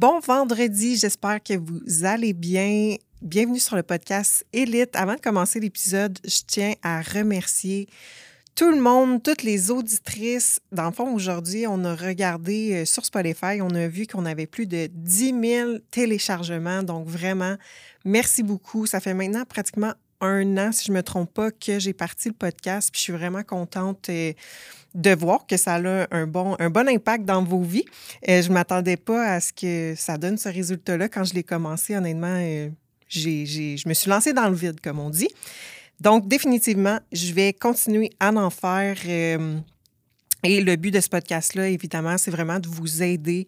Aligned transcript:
Bon 0.00 0.18
vendredi, 0.18 0.96
j'espère 0.96 1.42
que 1.42 1.58
vous 1.58 2.06
allez 2.06 2.32
bien. 2.32 2.96
Bienvenue 3.20 3.60
sur 3.60 3.76
le 3.76 3.82
podcast 3.82 4.46
Élite. 4.50 4.96
Avant 4.96 5.14
de 5.14 5.20
commencer 5.20 5.60
l'épisode, 5.60 6.18
je 6.24 6.38
tiens 6.46 6.72
à 6.82 7.02
remercier 7.02 7.86
tout 8.54 8.70
le 8.70 8.80
monde, 8.80 9.22
toutes 9.22 9.42
les 9.42 9.70
auditrices. 9.70 10.58
Dans 10.72 10.86
le 10.86 10.92
fond, 10.92 11.12
aujourd'hui, 11.12 11.66
on 11.66 11.84
a 11.84 11.94
regardé 11.94 12.76
euh, 12.76 12.84
sur 12.86 13.04
Spotify, 13.04 13.60
on 13.60 13.74
a 13.74 13.88
vu 13.88 14.06
qu'on 14.06 14.24
avait 14.24 14.46
plus 14.46 14.66
de 14.66 14.88
10 14.90 15.34
000 15.38 15.70
téléchargements. 15.90 16.82
Donc, 16.82 17.06
vraiment, 17.06 17.56
merci 18.06 18.42
beaucoup. 18.42 18.86
Ça 18.86 19.00
fait 19.00 19.12
maintenant 19.12 19.44
pratiquement 19.44 19.92
un 20.20 20.56
an, 20.58 20.72
si 20.72 20.86
je 20.86 20.92
ne 20.92 20.96
me 20.96 21.02
trompe 21.02 21.32
pas, 21.32 21.50
que 21.50 21.78
j'ai 21.78 21.92
parti 21.92 22.28
le 22.28 22.34
podcast. 22.34 22.90
Puis 22.92 22.98
je 22.98 23.02
suis 23.04 23.12
vraiment 23.12 23.42
contente 23.42 24.08
euh, 24.08 24.32
de 24.94 25.14
voir 25.14 25.46
que 25.46 25.56
ça 25.56 25.74
a 25.74 26.06
un 26.10 26.26
bon, 26.26 26.56
un 26.58 26.70
bon 26.70 26.88
impact 26.88 27.24
dans 27.24 27.42
vos 27.42 27.62
vies. 27.62 27.84
Euh, 28.28 28.42
je 28.42 28.48
ne 28.48 28.54
m'attendais 28.54 28.96
pas 28.96 29.24
à 29.24 29.40
ce 29.40 29.52
que 29.52 29.94
ça 29.96 30.18
donne 30.18 30.38
ce 30.38 30.48
résultat-là. 30.48 31.08
Quand 31.08 31.24
je 31.24 31.34
l'ai 31.34 31.44
commencé, 31.44 31.96
honnêtement, 31.96 32.38
euh, 32.40 32.68
j'ai, 33.08 33.46
je 33.46 33.88
me 33.88 33.94
suis 33.94 34.10
lancée 34.10 34.32
dans 34.32 34.48
le 34.48 34.54
vide, 34.54 34.80
comme 34.80 34.98
on 34.98 35.10
dit. 35.10 35.28
Donc, 36.00 36.28
définitivement, 36.28 36.98
je 37.12 37.32
vais 37.32 37.52
continuer 37.52 38.10
à 38.20 38.32
en 38.32 38.50
faire. 38.50 38.96
Et 40.42 40.62
le 40.62 40.76
but 40.76 40.90
de 40.90 41.00
ce 41.00 41.08
podcast-là, 41.08 41.68
évidemment, 41.68 42.16
c'est 42.16 42.30
vraiment 42.30 42.58
de 42.58 42.68
vous 42.68 43.02
aider 43.02 43.46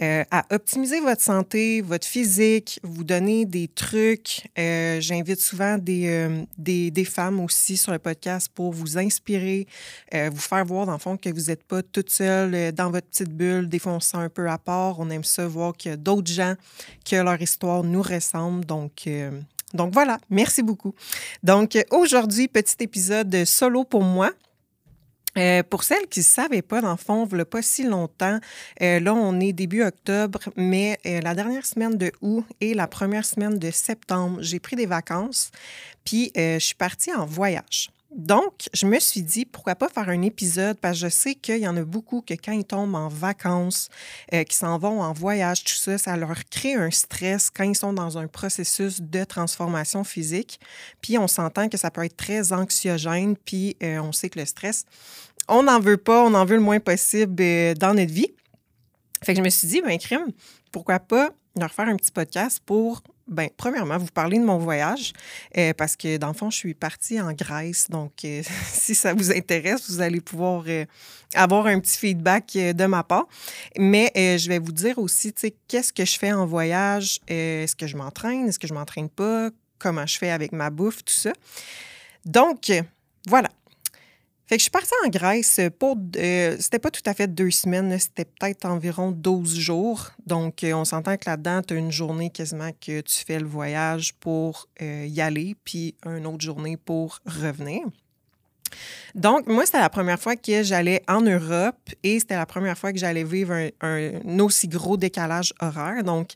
euh, 0.00 0.24
à 0.30 0.44
optimiser 0.50 1.00
votre 1.00 1.20
santé, 1.20 1.82
votre 1.82 2.06
physique, 2.06 2.80
vous 2.82 3.04
donner 3.04 3.44
des 3.44 3.68
trucs. 3.68 4.48
Euh, 4.58 5.00
j'invite 5.00 5.40
souvent 5.40 5.78
des, 5.78 6.08
euh, 6.08 6.42
des, 6.58 6.90
des, 6.90 7.04
femmes 7.04 7.38
aussi 7.40 7.76
sur 7.76 7.92
le 7.92 7.98
podcast 7.98 8.50
pour 8.52 8.72
vous 8.72 8.98
inspirer, 8.98 9.66
vous 10.12 10.40
faire 10.40 10.64
voir, 10.64 10.86
dans 10.86 10.92
le 10.92 10.98
fond, 10.98 11.16
que 11.16 11.28
vous 11.28 11.42
n'êtes 11.48 11.62
pas 11.62 11.82
toute 11.82 12.10
seule 12.10 12.72
dans 12.72 12.90
votre 12.90 13.06
petite 13.06 13.30
bulle. 13.30 13.68
Des 13.68 13.78
fois, 13.78 13.92
on 13.92 14.00
se 14.00 14.10
sent 14.10 14.16
un 14.16 14.28
peu 14.28 14.48
à 14.48 14.58
part. 14.58 14.98
On 14.98 15.10
aime 15.10 15.24
ça, 15.24 15.46
voir 15.46 15.74
a 15.86 15.96
d'autres 15.96 16.32
gens, 16.32 16.54
que 17.08 17.16
leur 17.16 17.40
histoire 17.40 17.84
nous 17.84 18.02
ressemble. 18.02 18.64
Donc, 18.64 19.08
donc 19.74 19.92
voilà, 19.92 20.18
merci 20.30 20.62
beaucoup. 20.62 20.94
Donc 21.42 21.78
aujourd'hui, 21.90 22.48
petit 22.48 22.76
épisode 22.80 23.44
solo 23.44 23.84
pour 23.84 24.02
moi. 24.02 24.32
Euh, 25.38 25.62
pour 25.62 25.84
celles 25.84 26.06
qui 26.08 26.20
ne 26.20 26.24
savaient 26.24 26.62
pas, 26.62 26.80
dans 26.80 26.90
le 26.90 26.96
fond, 26.96 27.26
il 27.30 27.44
pas 27.44 27.62
si 27.62 27.84
longtemps, 27.84 28.38
euh, 28.82 29.00
là, 29.00 29.14
on 29.14 29.40
est 29.40 29.52
début 29.52 29.82
octobre, 29.82 30.40
mais 30.56 30.98
euh, 31.06 31.20
la 31.20 31.34
dernière 31.34 31.64
semaine 31.64 31.96
de 31.96 32.12
août 32.20 32.44
et 32.60 32.74
la 32.74 32.86
première 32.86 33.24
semaine 33.24 33.58
de 33.58 33.70
septembre, 33.70 34.38
j'ai 34.42 34.60
pris 34.60 34.76
des 34.76 34.86
vacances, 34.86 35.50
puis 36.04 36.32
je 36.34 36.58
suis 36.58 36.74
partie 36.74 37.12
en 37.14 37.24
voyage. 37.24 37.90
Donc, 38.14 38.68
je 38.74 38.86
me 38.86 39.00
suis 39.00 39.22
dit, 39.22 39.46
pourquoi 39.46 39.74
pas 39.74 39.88
faire 39.88 40.10
un 40.10 40.20
épisode, 40.20 40.78
parce 40.78 40.98
que 41.00 41.06
je 41.06 41.08
sais 41.08 41.34
qu'il 41.34 41.58
y 41.58 41.68
en 41.68 41.76
a 41.78 41.82
beaucoup 41.82 42.20
que 42.20 42.34
quand 42.34 42.52
ils 42.52 42.64
tombent 42.64 42.94
en 42.94 43.08
vacances, 43.08 43.88
euh, 44.34 44.44
qui 44.44 44.54
s'en 44.54 44.78
vont 44.78 45.00
en 45.00 45.14
voyage, 45.14 45.64
tout 45.64 45.72
ça, 45.72 45.96
ça 45.96 46.16
leur 46.16 46.44
crée 46.50 46.74
un 46.74 46.90
stress 46.90 47.50
quand 47.50 47.64
ils 47.64 47.74
sont 47.74 47.94
dans 47.94 48.18
un 48.18 48.26
processus 48.26 49.00
de 49.00 49.24
transformation 49.24 50.04
physique. 50.04 50.60
Puis, 51.00 51.16
on 51.16 51.26
s'entend 51.26 51.70
que 51.70 51.78
ça 51.78 51.90
peut 51.90 52.04
être 52.04 52.16
très 52.16 52.52
anxiogène, 52.52 53.34
puis 53.36 53.76
euh, 53.82 53.98
on 54.00 54.12
sait 54.12 54.28
que 54.28 54.38
le 54.38 54.44
stress, 54.44 54.84
on 55.48 55.62
n'en 55.62 55.80
veut 55.80 55.96
pas, 55.96 56.22
on 56.22 56.34
en 56.34 56.44
veut 56.44 56.56
le 56.56 56.62
moins 56.62 56.80
possible 56.80 57.42
euh, 57.42 57.74
dans 57.74 57.94
notre 57.94 58.12
vie. 58.12 58.34
Fait 59.24 59.32
que 59.32 59.38
je 59.38 59.44
me 59.44 59.50
suis 59.50 59.68
dit, 59.68 59.80
ben 59.80 59.98
crime, 59.98 60.32
pourquoi 60.70 60.98
pas 60.98 61.30
leur 61.58 61.72
faire 61.72 61.88
un 61.88 61.96
petit 61.96 62.12
podcast 62.12 62.60
pour 62.64 63.02
Bien, 63.28 63.48
premièrement, 63.56 63.98
vous 63.98 64.08
parlez 64.12 64.38
de 64.38 64.44
mon 64.44 64.58
voyage 64.58 65.12
euh, 65.56 65.72
parce 65.74 65.96
que, 65.96 66.16
dans 66.16 66.28
le 66.28 66.32
fond, 66.32 66.50
je 66.50 66.56
suis 66.56 66.74
partie 66.74 67.20
en 67.20 67.32
Grèce. 67.32 67.88
Donc, 67.88 68.24
euh, 68.24 68.42
si 68.66 68.94
ça 68.94 69.14
vous 69.14 69.30
intéresse, 69.30 69.88
vous 69.90 70.00
allez 70.00 70.20
pouvoir 70.20 70.64
euh, 70.66 70.84
avoir 71.34 71.66
un 71.66 71.78
petit 71.78 71.98
feedback 71.98 72.52
de 72.54 72.86
ma 72.86 73.04
part. 73.04 73.26
Mais 73.78 74.10
je 74.14 74.48
vais 74.48 74.58
vous 74.58 74.72
dire 74.72 74.98
aussi, 74.98 75.32
tu 75.32 75.42
sais, 75.42 75.54
qu'est-ce 75.68 75.92
que 75.92 76.04
je 76.04 76.18
fais 76.18 76.32
en 76.32 76.46
voyage? 76.46 77.20
Est-ce 77.28 77.76
que 77.76 77.86
je 77.86 77.96
m'entraîne? 77.96 78.48
Est-ce 78.48 78.58
que 78.58 78.66
je 78.66 78.74
m'entraîne 78.74 79.08
pas? 79.08 79.50
Comment 79.78 80.06
je 80.06 80.18
fais 80.18 80.30
avec 80.30 80.52
ma 80.52 80.70
bouffe? 80.70 81.04
Tout 81.04 81.14
ça. 81.14 81.32
Donc. 82.24 82.70
Fait 84.46 84.56
que 84.56 84.60
je 84.60 84.64
suis 84.64 84.70
partie 84.70 84.92
en 85.04 85.08
Grèce 85.08 85.60
pour. 85.78 85.96
Euh, 86.16 86.56
c'était 86.58 86.78
pas 86.78 86.90
tout 86.90 87.02
à 87.06 87.14
fait 87.14 87.28
deux 87.32 87.50
semaines, 87.50 87.96
c'était 87.98 88.24
peut-être 88.24 88.64
environ 88.66 89.12
12 89.12 89.56
jours. 89.56 90.10
Donc, 90.26 90.64
euh, 90.64 90.72
on 90.74 90.84
s'entend 90.84 91.16
que 91.16 91.28
là-dedans, 91.30 91.62
tu 91.62 91.74
as 91.74 91.76
une 91.76 91.92
journée 91.92 92.28
quasiment 92.30 92.70
que 92.72 93.00
tu 93.00 93.24
fais 93.24 93.38
le 93.38 93.46
voyage 93.46 94.14
pour 94.14 94.68
euh, 94.82 95.06
y 95.08 95.20
aller, 95.20 95.56
puis 95.64 95.94
une 96.04 96.26
autre 96.26 96.42
journée 96.42 96.76
pour 96.76 97.20
revenir. 97.24 97.82
Donc, 99.14 99.46
moi, 99.46 99.64
c'était 99.64 99.80
la 99.80 99.90
première 99.90 100.18
fois 100.18 100.34
que 100.36 100.62
j'allais 100.62 101.02
en 101.06 101.20
Europe 101.20 101.90
et 102.02 102.18
c'était 102.18 102.36
la 102.36 102.46
première 102.46 102.76
fois 102.76 102.92
que 102.92 102.98
j'allais 102.98 103.24
vivre 103.24 103.70
un, 103.80 104.38
aussi 104.40 104.66
gros 104.66 104.96
décalage 104.96 105.52
horaire. 105.60 106.02
Donc, 106.02 106.30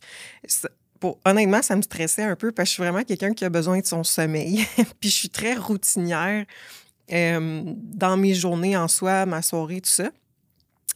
honnêtement, 1.24 1.62
ça 1.62 1.74
me 1.76 1.82
stressait 1.82 2.22
un 2.24 2.36
peu 2.36 2.52
parce 2.52 2.66
que 2.66 2.70
je 2.70 2.74
suis 2.74 2.82
vraiment 2.82 3.02
quelqu'un 3.02 3.32
qui 3.32 3.44
a 3.44 3.48
besoin 3.48 3.80
de 3.80 3.86
son 3.86 4.04
sommeil. 4.04 4.66
puis 5.00 5.10
je 5.10 5.16
suis 5.16 5.30
très 5.30 5.54
routinière 5.54 6.44
euh, 7.12 7.62
dans 7.76 8.16
mes 8.16 8.34
journées 8.34 8.76
en 8.76 8.88
soi, 8.88 9.26
ma 9.26 9.42
soirée, 9.42 9.80
tout 9.80 9.90
ça. 9.90 10.10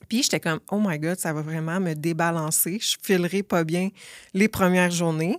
Puis 0.08 0.24
j'étais 0.24 0.40
comme, 0.40 0.60
oh 0.70 0.80
my 0.84 0.98
God, 0.98 1.18
ça 1.18 1.32
va 1.32 1.42
vraiment 1.42 1.78
me 1.78 1.94
débalancer. 1.94 2.78
Je 2.80 2.96
filerai 3.00 3.42
pas 3.42 3.64
bien 3.64 3.90
les 4.34 4.48
premières 4.48 4.90
journées. 4.90 5.38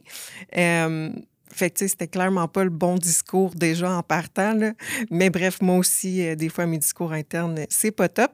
Euh, 0.56 1.10
fait 1.54 1.70
que, 1.70 1.86
c'était 1.86 2.08
clairement 2.08 2.48
pas 2.48 2.64
le 2.64 2.70
bon 2.70 2.96
discours 2.96 3.54
déjà 3.54 3.92
en 3.92 4.04
partant. 4.04 4.58
Mais 5.10 5.30
bref, 5.30 5.62
moi 5.62 5.78
aussi, 5.78 6.26
euh, 6.26 6.36
des 6.36 6.48
fois, 6.48 6.66
mes 6.66 6.78
discours 6.78 7.12
internes, 7.12 7.66
c'est 7.70 7.92
pas 7.92 8.08
top. 8.08 8.32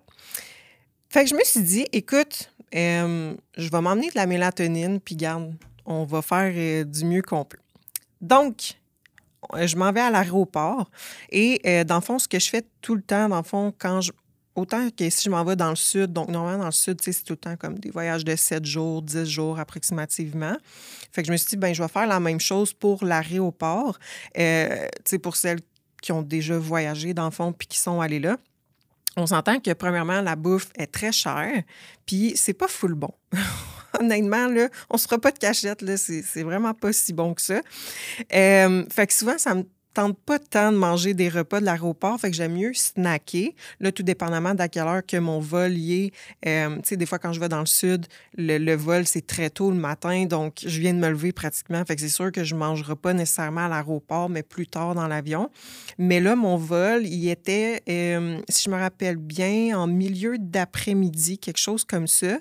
Fait 1.09 1.24
que 1.24 1.30
je 1.31 1.36
me 1.36 1.44
suis 1.44 1.62
dit, 1.62 1.86
écoute, 1.92 2.52
je 2.74 3.69
vais 3.72 3.81
m'emmener 3.81 4.09
de 4.09 4.16
la 4.16 4.28
mélatonine, 4.28 5.00
puis 5.00 5.16
garde, 5.16 5.56
on 5.86 6.04
va 6.04 6.22
faire 6.22 6.86
du 6.86 7.06
mieux 7.06 7.22
qu'on 7.22 7.46
peut. 7.46 7.58
Donc, 8.22 8.78
je 9.56 9.75
m'en 9.75 9.92
vais 9.92 10.02
à 10.02 10.09
l'aéroport. 10.09 10.90
Et 11.30 11.62
euh, 11.66 11.84
dans 11.84 11.96
le 11.96 12.02
fond, 12.02 12.20
ce 12.20 12.28
que 12.28 12.40
je 12.40 12.50
fais 12.50 12.64
tout 12.81 12.96
le 12.96 13.02
temps, 13.02 13.30
dans 13.30 13.38
le 13.38 13.44
fond, 13.44 13.74
quand 13.78 14.02
je. 14.02 14.12
Autant 14.56 14.90
que 14.90 15.08
si 15.12 15.25
je 15.25 15.30
m'en 15.30 15.44
vais 15.44 15.56
dans 15.56 15.70
le 15.70 15.75
sud, 15.75 16.12
donc 16.12 16.30
normalement 16.30 16.58
dans 16.58 16.66
le 16.66 16.72
sud, 16.72 17.00
c'est 17.00 17.14
tout 17.24 17.34
le 17.34 17.38
temps 17.38 17.56
comme 17.58 17.78
des 17.78 17.92
voyages 17.92 18.25
de 18.25 18.36
7 18.36 18.66
jours, 18.66 19.03
10 19.03 19.25
jours 19.25 19.59
approximativement. 19.59 20.58
Fait 21.12 21.22
que 21.22 21.28
je 21.28 21.31
me 21.31 21.38
suis 21.38 21.50
dit, 21.50 21.58
ben 21.58 21.75
je 21.75 21.84
vais 21.84 21.88
faire 21.88 22.08
la 22.08 22.20
même 22.20 22.40
chose 22.40 22.74
pour 22.74 23.06
l'aéroport. 23.06 24.00
Euh, 24.36 24.88
pour 25.22 25.36
celles 25.36 25.59
qui 26.02 26.12
ont 26.12 26.24
déjà 26.24 26.58
voyagé 26.58 27.14
dans 27.14 27.25
le 27.25 27.31
fond 27.31 27.54
puis 27.54 27.68
qui 27.68 27.78
sont 27.78 28.02
allées 28.02 28.19
là 28.19 28.38
on 29.18 29.25
s'entend 29.25 29.59
que, 29.59 29.74
premièrement, 29.74 30.22
la 30.22 30.36
bouffe 30.36 30.69
est 30.75 30.88
très 30.88 31.12
chère, 31.12 31.64
puis 32.06 32.34
c'est 32.36 32.54
pas 32.54 32.68
full 32.68 32.94
bon. 32.94 33.12
Honnêtement, 34.02 34.47
là, 34.47 34.69
on 34.90 34.97
se 34.97 35.06
fera 35.08 35.19
pas 35.19 35.31
de 35.31 35.40
cachette, 35.40 35.81
là, 35.81 35.97
c'est 35.97 36.44
vraiment 36.44 36.74
pas 36.74 36.94
si 36.94 37.13
bon 37.13 37.34
que 37.34 37.41
ça. 37.41 37.62
Euh, 38.34 38.85
fait 38.90 39.08
que 39.08 39.13
souvent, 39.13 39.38
ça 39.38 39.56
me 39.56 39.63
tente 39.97 40.19
pas 40.19 40.38
tant 40.38 40.72
de 40.72 40.78
manger 40.78 41.16
des 41.16 41.28
repas 41.28 41.59
de 41.59 41.66
l'aéroport, 41.66 42.19
fait 42.19 42.30
que 42.30 42.35
j'aime 42.35 42.53
mieux 42.53 42.72
snacker, 42.75 43.56
là, 43.80 43.91
tout 43.91 44.03
dépendamment 44.03 44.53
d'à 44.53 44.68
quelle 44.68 44.84
heure 44.84 45.03
que 45.03 45.18
mon 45.18 45.40
vol 45.40 45.74
est. 45.75 46.12
Euh, 46.46 46.75
tu 46.75 46.81
sais, 46.90 46.97
des 46.97 47.08
fois, 47.08 47.18
quand 47.18 47.34
je 47.34 47.40
vais 47.40 47.50
dans 47.50 47.62
le 47.62 47.66
sud, 47.66 48.06
le, 48.38 48.75
vol, 48.75 49.07
c'est 49.07 49.25
très 49.25 49.50
tôt 49.50 49.72
le 49.72 49.78
matin, 49.78 50.25
donc 50.25 50.59
je 50.63 50.80
viens 50.80 50.94
de 50.94 51.00
me 51.00 51.09
lever 51.09 51.31
pratiquement, 51.31 51.84
fait 51.84 51.96
que 51.96 52.02
c'est 52.02 52.09
sûr 52.09 52.31
que 52.31 52.44
je 52.44 52.53
mangerai 52.53 52.96
pas 52.96 53.13
nécessairement 53.13 53.66
à 53.66 53.69
l'aéroport, 53.69 54.30
mais 54.30 54.44
plus 54.44 54.68
tard 54.68 54.94
dans 54.94 55.07
l'avion. 55.07 55.50
Mais 55.97 56.19
là, 56.19 56.36
mon 56.36 56.57
vol, 56.57 57.07
il 57.07 57.28
était, 57.30 57.81
euh, 57.90 58.40
si 58.50 58.66
je 58.66 58.69
me 58.69 58.80
rappelle 58.80 59.16
bien, 59.16 59.80
en 59.80 59.88
milieu 59.88 60.38
d'après-midi, 60.38 61.40
quelque 61.40 61.57
chose 61.57 61.86
comme 61.86 62.06
ça. 62.06 62.38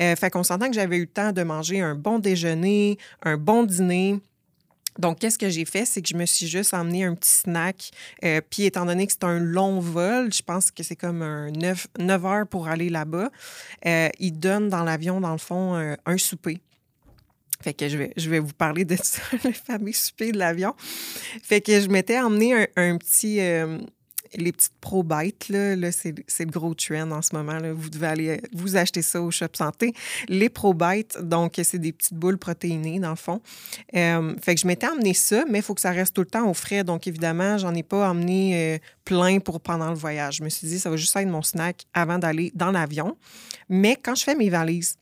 Euh, 0.00 0.16
fait 0.16 0.30
qu'on 0.30 0.42
s'entend 0.42 0.66
que 0.66 0.74
j'avais 0.74 0.96
eu 0.96 1.02
le 1.02 1.06
temps 1.06 1.30
de 1.30 1.44
manger 1.44 1.80
un 1.80 1.94
bon 1.94 2.18
déjeuner, 2.18 2.98
un 3.22 3.36
bon 3.36 3.62
dîner, 3.62 4.20
donc, 4.98 5.18
qu'est-ce 5.18 5.38
que 5.38 5.48
j'ai 5.48 5.64
fait? 5.64 5.84
C'est 5.84 6.02
que 6.02 6.08
je 6.08 6.16
me 6.16 6.26
suis 6.26 6.46
juste 6.46 6.74
emmené 6.74 7.04
un 7.04 7.14
petit 7.14 7.30
snack. 7.30 7.90
Euh, 8.24 8.40
puis, 8.48 8.64
étant 8.64 8.86
donné 8.86 9.06
que 9.06 9.12
c'est 9.12 9.24
un 9.24 9.38
long 9.38 9.80
vol, 9.80 10.32
je 10.32 10.42
pense 10.42 10.70
que 10.70 10.82
c'est 10.82 10.96
comme 10.96 11.22
un 11.22 11.50
9, 11.50 12.24
heures 12.24 12.46
pour 12.46 12.68
aller 12.68 12.88
là-bas, 12.88 13.30
euh, 13.86 14.08
ils 14.18 14.32
donnent 14.32 14.68
dans 14.68 14.84
l'avion, 14.84 15.20
dans 15.20 15.32
le 15.32 15.38
fond, 15.38 15.74
un, 15.74 16.18
souper. 16.18 16.60
Fait 17.62 17.74
que 17.74 17.88
je 17.88 17.96
vais, 17.96 18.12
je 18.16 18.28
vais 18.30 18.38
vous 18.38 18.52
parler 18.52 18.84
de 18.84 18.96
ça, 19.02 19.22
le 19.44 19.52
fameux 19.52 19.92
souper 19.92 20.32
de 20.32 20.38
l'avion. 20.38 20.74
Fait 21.42 21.60
que 21.60 21.80
je 21.80 21.88
m'étais 21.88 22.18
emmené 22.18 22.68
un, 22.76 22.96
petit, 22.96 23.40
euh, 23.40 23.78
les 24.34 24.52
petites 24.52 24.72
Pro 24.80 25.02
Bites, 25.02 25.48
là, 25.48 25.90
c'est, 25.92 26.14
le 26.38 26.50
gros 26.50 26.74
trend 26.74 27.10
en 27.10 27.22
ce 27.22 27.34
moment. 27.34 27.58
Vous 27.74 27.90
devez 27.90 28.06
aller 28.06 28.40
vous 28.52 28.76
acheter 28.76 29.02
ça 29.02 29.20
au 29.20 29.30
Shop 29.30 29.46
Santé. 29.54 29.92
Les 30.28 30.48
Pro 30.48 30.74
Bites, 30.74 31.18
donc, 31.20 31.60
c'est 31.62 31.78
des 31.78 31.92
petites 31.92 32.14
boules 32.14 32.38
protéinées, 32.38 32.98
dans 32.98 33.10
le 33.10 33.16
fond. 33.16 33.40
Euh, 33.94 34.34
fait 34.42 34.54
que 34.54 34.60
je 34.60 34.66
m'étais 34.66 34.86
emmené 34.86 35.14
ça, 35.14 35.44
mais 35.48 35.58
il 35.58 35.62
faut 35.62 35.74
que 35.74 35.80
ça 35.80 35.90
reste 35.90 36.14
tout 36.14 36.22
le 36.22 36.26
temps 36.28 36.48
au 36.48 36.54
frais. 36.54 36.84
Donc, 36.84 37.06
évidemment, 37.06 37.58
j'en 37.58 37.74
ai 37.74 37.82
pas 37.82 38.08
emmené 38.08 38.74
euh, 38.74 38.78
plein 39.04 39.38
pour 39.38 39.60
pendant 39.60 39.88
le 39.88 39.96
voyage. 39.96 40.36
Je 40.36 40.44
me 40.44 40.48
suis 40.48 40.66
dit, 40.66 40.78
ça 40.78 40.90
va 40.90 40.96
juste 40.96 41.14
être 41.16 41.28
mon 41.28 41.42
snack 41.42 41.84
avant 41.94 42.18
d'aller 42.18 42.52
dans 42.54 42.70
l'avion. 42.70 43.16
Mais 43.68 43.96
quand 44.00 44.14
je 44.14 44.24
fais 44.24 44.34
mes 44.34 44.50
valises, 44.50 44.96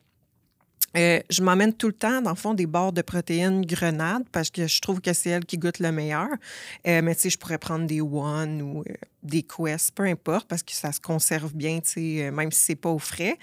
Euh, 0.97 1.21
je 1.29 1.43
m'emmène 1.43 1.73
tout 1.73 1.89
le 1.89 1.93
temps, 1.93 2.23
dans 2.23 2.31
le 2.31 2.37
fond, 2.37 2.55
des 2.55 2.67
barres 2.67 2.93
de 2.93 3.03
protéines 3.03 3.65
grenades 3.65 4.25
parce 4.31 4.51
que 4.51 4.67
je 4.67 4.81
trouve 4.81 5.01
que 5.01 5.13
c'est 5.13 5.31
elle 5.31 5.45
qui 5.45 5.59
goûte 5.59 5.81
le 5.81 5.91
meilleur. 5.93 6.29
Euh, 6.87 7.01
mais 7.03 7.15
tu 7.15 7.23
sais, 7.23 7.31
je 7.31 7.39
pourrais 7.39 7.59
prendre 7.59 7.87
des 7.87 8.01
One 8.01 8.63
ou 8.63 8.81
euh, 8.81 8.95
des 9.23 9.43
Quest, 9.43 9.93
peu 9.93 10.05
importe, 10.05 10.47
parce 10.47 10.63
que 10.63 10.73
ça 10.73 10.93
se 10.93 11.01
conserve 11.01 11.55
bien, 11.55 11.81
tu 11.81 11.91
sais, 11.91 12.31
même 12.31 12.53
si 12.53 12.61
c'est 12.61 12.77
pas 12.77 12.91
au 12.91 12.99
frais. 12.99 13.39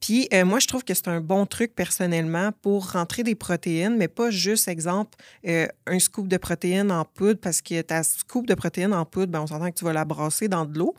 Puis 0.00 0.28
moi, 0.44 0.60
je 0.60 0.68
trouve 0.68 0.84
que 0.84 0.94
c'est 0.94 1.08
un 1.08 1.20
bon 1.20 1.44
truc 1.44 1.74
personnellement 1.74 2.52
pour 2.62 2.92
rentrer 2.92 3.24
des 3.24 3.34
protéines, 3.34 3.96
mais 3.96 4.06
pas 4.06 4.30
juste, 4.30 4.68
exemple, 4.68 5.18
un 5.44 5.98
scoop 5.98 6.28
de 6.28 6.36
protéines 6.36 6.92
en 6.92 7.04
poudre 7.04 7.40
parce 7.40 7.60
que 7.62 7.82
ta 7.82 8.04
scoop 8.04 8.46
de 8.46 8.54
protéines 8.54 8.94
en 8.94 9.04
poudre, 9.04 9.32
ben, 9.32 9.40
on 9.40 9.48
s'entend 9.48 9.70
que 9.72 9.76
tu 9.76 9.84
vas 9.84 9.92
la 9.92 10.04
brasser 10.04 10.46
dans 10.46 10.66
de 10.66 10.78
l'eau 10.78 10.94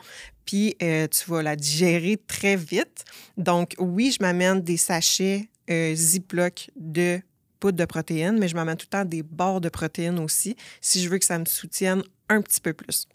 puis 0.45 0.75
tu 0.79 1.29
vas 1.29 1.41
la 1.41 1.55
digérer 1.55 2.17
très 2.27 2.57
vite. 2.57 3.05
Donc, 3.37 3.73
oui, 3.79 4.11
je 4.11 4.21
m'amène 4.21 4.61
des 4.61 4.77
sachets 4.77 5.47
Ziploc 5.69 6.69
de 6.75 7.21
poudre 7.59 7.77
de 7.77 7.85
protéines, 7.85 8.37
mais 8.37 8.47
je 8.47 8.55
m'amène 8.55 8.77
tout 8.77 8.87
le 8.91 8.97
temps 8.97 9.05
des 9.05 9.23
barres 9.23 9.61
de 9.61 9.69
protéines 9.69 10.19
aussi 10.19 10.55
si 10.81 11.01
je 11.01 11.09
veux 11.09 11.17
que 11.17 11.25
ça 11.25 11.39
me 11.39 11.45
soutienne 11.45 12.03
un 12.29 12.41
petit 12.41 12.61
peu 12.61 12.73
plus. 12.73 13.07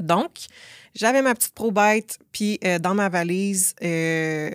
Donc, 0.00 0.46
j'avais 0.96 1.22
ma 1.22 1.34
petite 1.34 1.54
probite, 1.54 2.18
puis 2.32 2.58
euh, 2.64 2.80
dans 2.80 2.94
ma 2.94 3.08
valise, 3.08 3.74
euh, 3.84 4.50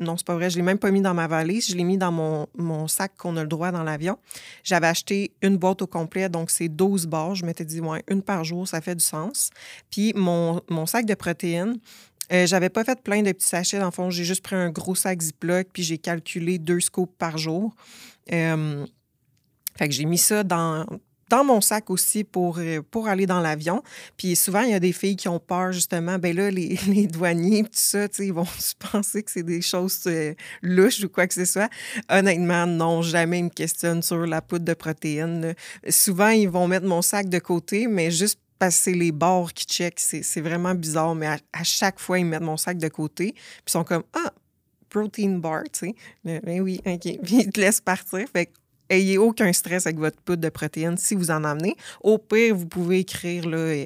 non, 0.00 0.16
c'est 0.16 0.26
pas 0.26 0.34
vrai, 0.34 0.50
je 0.50 0.56
l'ai 0.56 0.62
même 0.62 0.78
pas 0.78 0.90
mis 0.90 1.00
dans 1.00 1.14
ma 1.14 1.28
valise, 1.28 1.68
je 1.68 1.76
l'ai 1.76 1.84
mis 1.84 1.98
dans 1.98 2.10
mon, 2.10 2.48
mon 2.56 2.88
sac 2.88 3.12
qu'on 3.16 3.36
a 3.36 3.42
le 3.42 3.48
droit 3.48 3.70
dans 3.70 3.84
l'avion. 3.84 4.18
J'avais 4.64 4.88
acheté 4.88 5.30
une 5.40 5.56
boîte 5.56 5.82
au 5.82 5.86
complet, 5.86 6.28
donc 6.28 6.50
c'est 6.50 6.68
12 6.68 7.06
barres. 7.06 7.36
Je 7.36 7.46
m'étais 7.46 7.64
dit, 7.64 7.80
ouais, 7.80 8.02
une 8.08 8.22
par 8.22 8.42
jour, 8.42 8.66
ça 8.66 8.80
fait 8.80 8.96
du 8.96 9.04
sens. 9.04 9.50
Puis 9.90 10.12
mon, 10.16 10.60
mon 10.68 10.86
sac 10.86 11.06
de 11.06 11.14
protéines, 11.14 11.78
euh, 12.32 12.46
j'avais 12.46 12.68
pas 12.68 12.84
fait 12.84 13.00
plein 13.02 13.22
de 13.22 13.32
petits 13.32 13.46
sachets. 13.46 13.78
Dans 13.78 13.86
le 13.86 13.90
fond, 13.90 14.10
j'ai 14.10 14.24
juste 14.24 14.42
pris 14.42 14.56
un 14.56 14.70
gros 14.70 14.94
sac 14.94 15.20
Ziploc, 15.20 15.68
puis 15.72 15.82
j'ai 15.82 15.98
calculé 15.98 16.58
deux 16.58 16.80
scoops 16.80 17.14
par 17.18 17.38
jour. 17.38 17.74
Euh, 18.32 18.84
fait 19.76 19.88
que 19.88 19.94
j'ai 19.94 20.06
mis 20.06 20.18
ça 20.18 20.42
dans, 20.42 20.86
dans 21.28 21.44
mon 21.44 21.60
sac 21.60 21.90
aussi 21.90 22.24
pour, 22.24 22.58
euh, 22.58 22.80
pour 22.90 23.08
aller 23.08 23.26
dans 23.26 23.40
l'avion. 23.40 23.82
Puis 24.16 24.34
souvent, 24.34 24.62
il 24.62 24.70
y 24.70 24.74
a 24.74 24.80
des 24.80 24.92
filles 24.92 25.16
qui 25.16 25.28
ont 25.28 25.38
peur, 25.38 25.70
justement. 25.70 26.18
Ben 26.18 26.34
là, 26.34 26.50
les, 26.50 26.78
les 26.88 27.06
douaniers, 27.06 27.62
tout 27.62 27.70
ça, 27.72 28.06
ils 28.18 28.32
vont 28.32 28.44
se 28.58 28.74
penser 28.74 29.22
que 29.22 29.30
c'est 29.30 29.44
des 29.44 29.62
choses 29.62 30.08
louches 30.62 31.04
ou 31.04 31.08
quoi 31.08 31.26
que 31.26 31.34
ce 31.34 31.44
soit. 31.44 31.70
Honnêtement, 32.10 32.66
non, 32.66 33.02
jamais 33.02 33.38
ils 33.38 33.44
me 33.44 33.50
questionnent 33.50 34.02
sur 34.02 34.26
la 34.26 34.42
poudre 34.42 34.64
de 34.64 34.74
protéines. 34.74 35.54
Souvent, 35.88 36.30
ils 36.30 36.48
vont 36.48 36.66
mettre 36.66 36.86
mon 36.86 37.02
sac 37.02 37.28
de 37.28 37.38
côté, 37.38 37.86
mais 37.86 38.10
juste 38.10 38.40
parce 38.58 38.76
que 38.76 38.82
c'est 38.84 38.92
les 38.92 39.12
bords 39.12 39.52
qui 39.52 39.64
checkent. 39.64 40.00
C'est 40.00 40.40
vraiment 40.40 40.74
bizarre, 40.74 41.14
mais 41.14 41.26
à, 41.26 41.64
chaque 41.64 41.98
fois, 41.98 42.18
ils 42.18 42.24
mettent 42.24 42.42
mon 42.42 42.56
sac 42.56 42.78
de 42.78 42.88
côté, 42.88 43.32
puis 43.32 43.64
ils 43.66 43.72
sont 43.72 43.84
comme 43.84 44.04
Ah, 44.12 44.32
protein 44.88 45.38
bar, 45.38 45.64
tu 45.72 45.88
sais. 45.88 45.94
Ben 46.24 46.60
oui, 46.60 46.80
OK. 46.86 47.00
Puis 47.24 47.36
ils 47.36 47.50
te 47.50 47.60
laissent 47.60 47.80
partir. 47.80 48.26
Fait 48.32 48.50
ayez 48.88 49.18
aucun 49.18 49.52
stress 49.52 49.86
avec 49.86 49.98
votre 49.98 50.20
poudre 50.20 50.42
de 50.42 50.48
protéines 50.48 50.96
si 50.96 51.14
vous 51.14 51.30
en 51.30 51.44
amenez. 51.44 51.76
Au 52.02 52.18
pire, 52.18 52.54
vous 52.54 52.66
pouvez 52.66 53.00
écrire 53.00 53.48
là, 53.48 53.84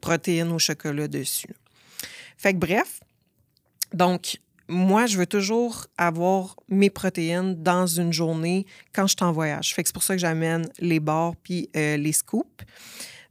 protéines 0.00 0.50
au 0.52 0.58
chocolat 0.58 1.08
dessus. 1.08 1.54
Fait 2.36 2.52
que 2.52 2.58
bref, 2.58 3.00
donc, 3.94 4.38
moi, 4.68 5.06
je 5.06 5.18
veux 5.18 5.26
toujours 5.26 5.86
avoir 5.98 6.56
mes 6.68 6.90
protéines 6.90 7.62
dans 7.62 7.86
une 7.86 8.12
journée 8.12 8.66
quand 8.92 9.06
je 9.06 9.14
suis 9.16 9.24
en 9.24 9.32
voyage. 9.32 9.74
Fait 9.74 9.82
que 9.82 9.88
c'est 9.88 9.94
pour 9.94 10.02
ça 10.02 10.14
que 10.14 10.20
j'amène 10.20 10.68
les 10.78 11.00
bars 11.00 11.34
puis 11.36 11.68
euh, 11.76 11.96
les 11.96 12.12
scoops. 12.12 12.64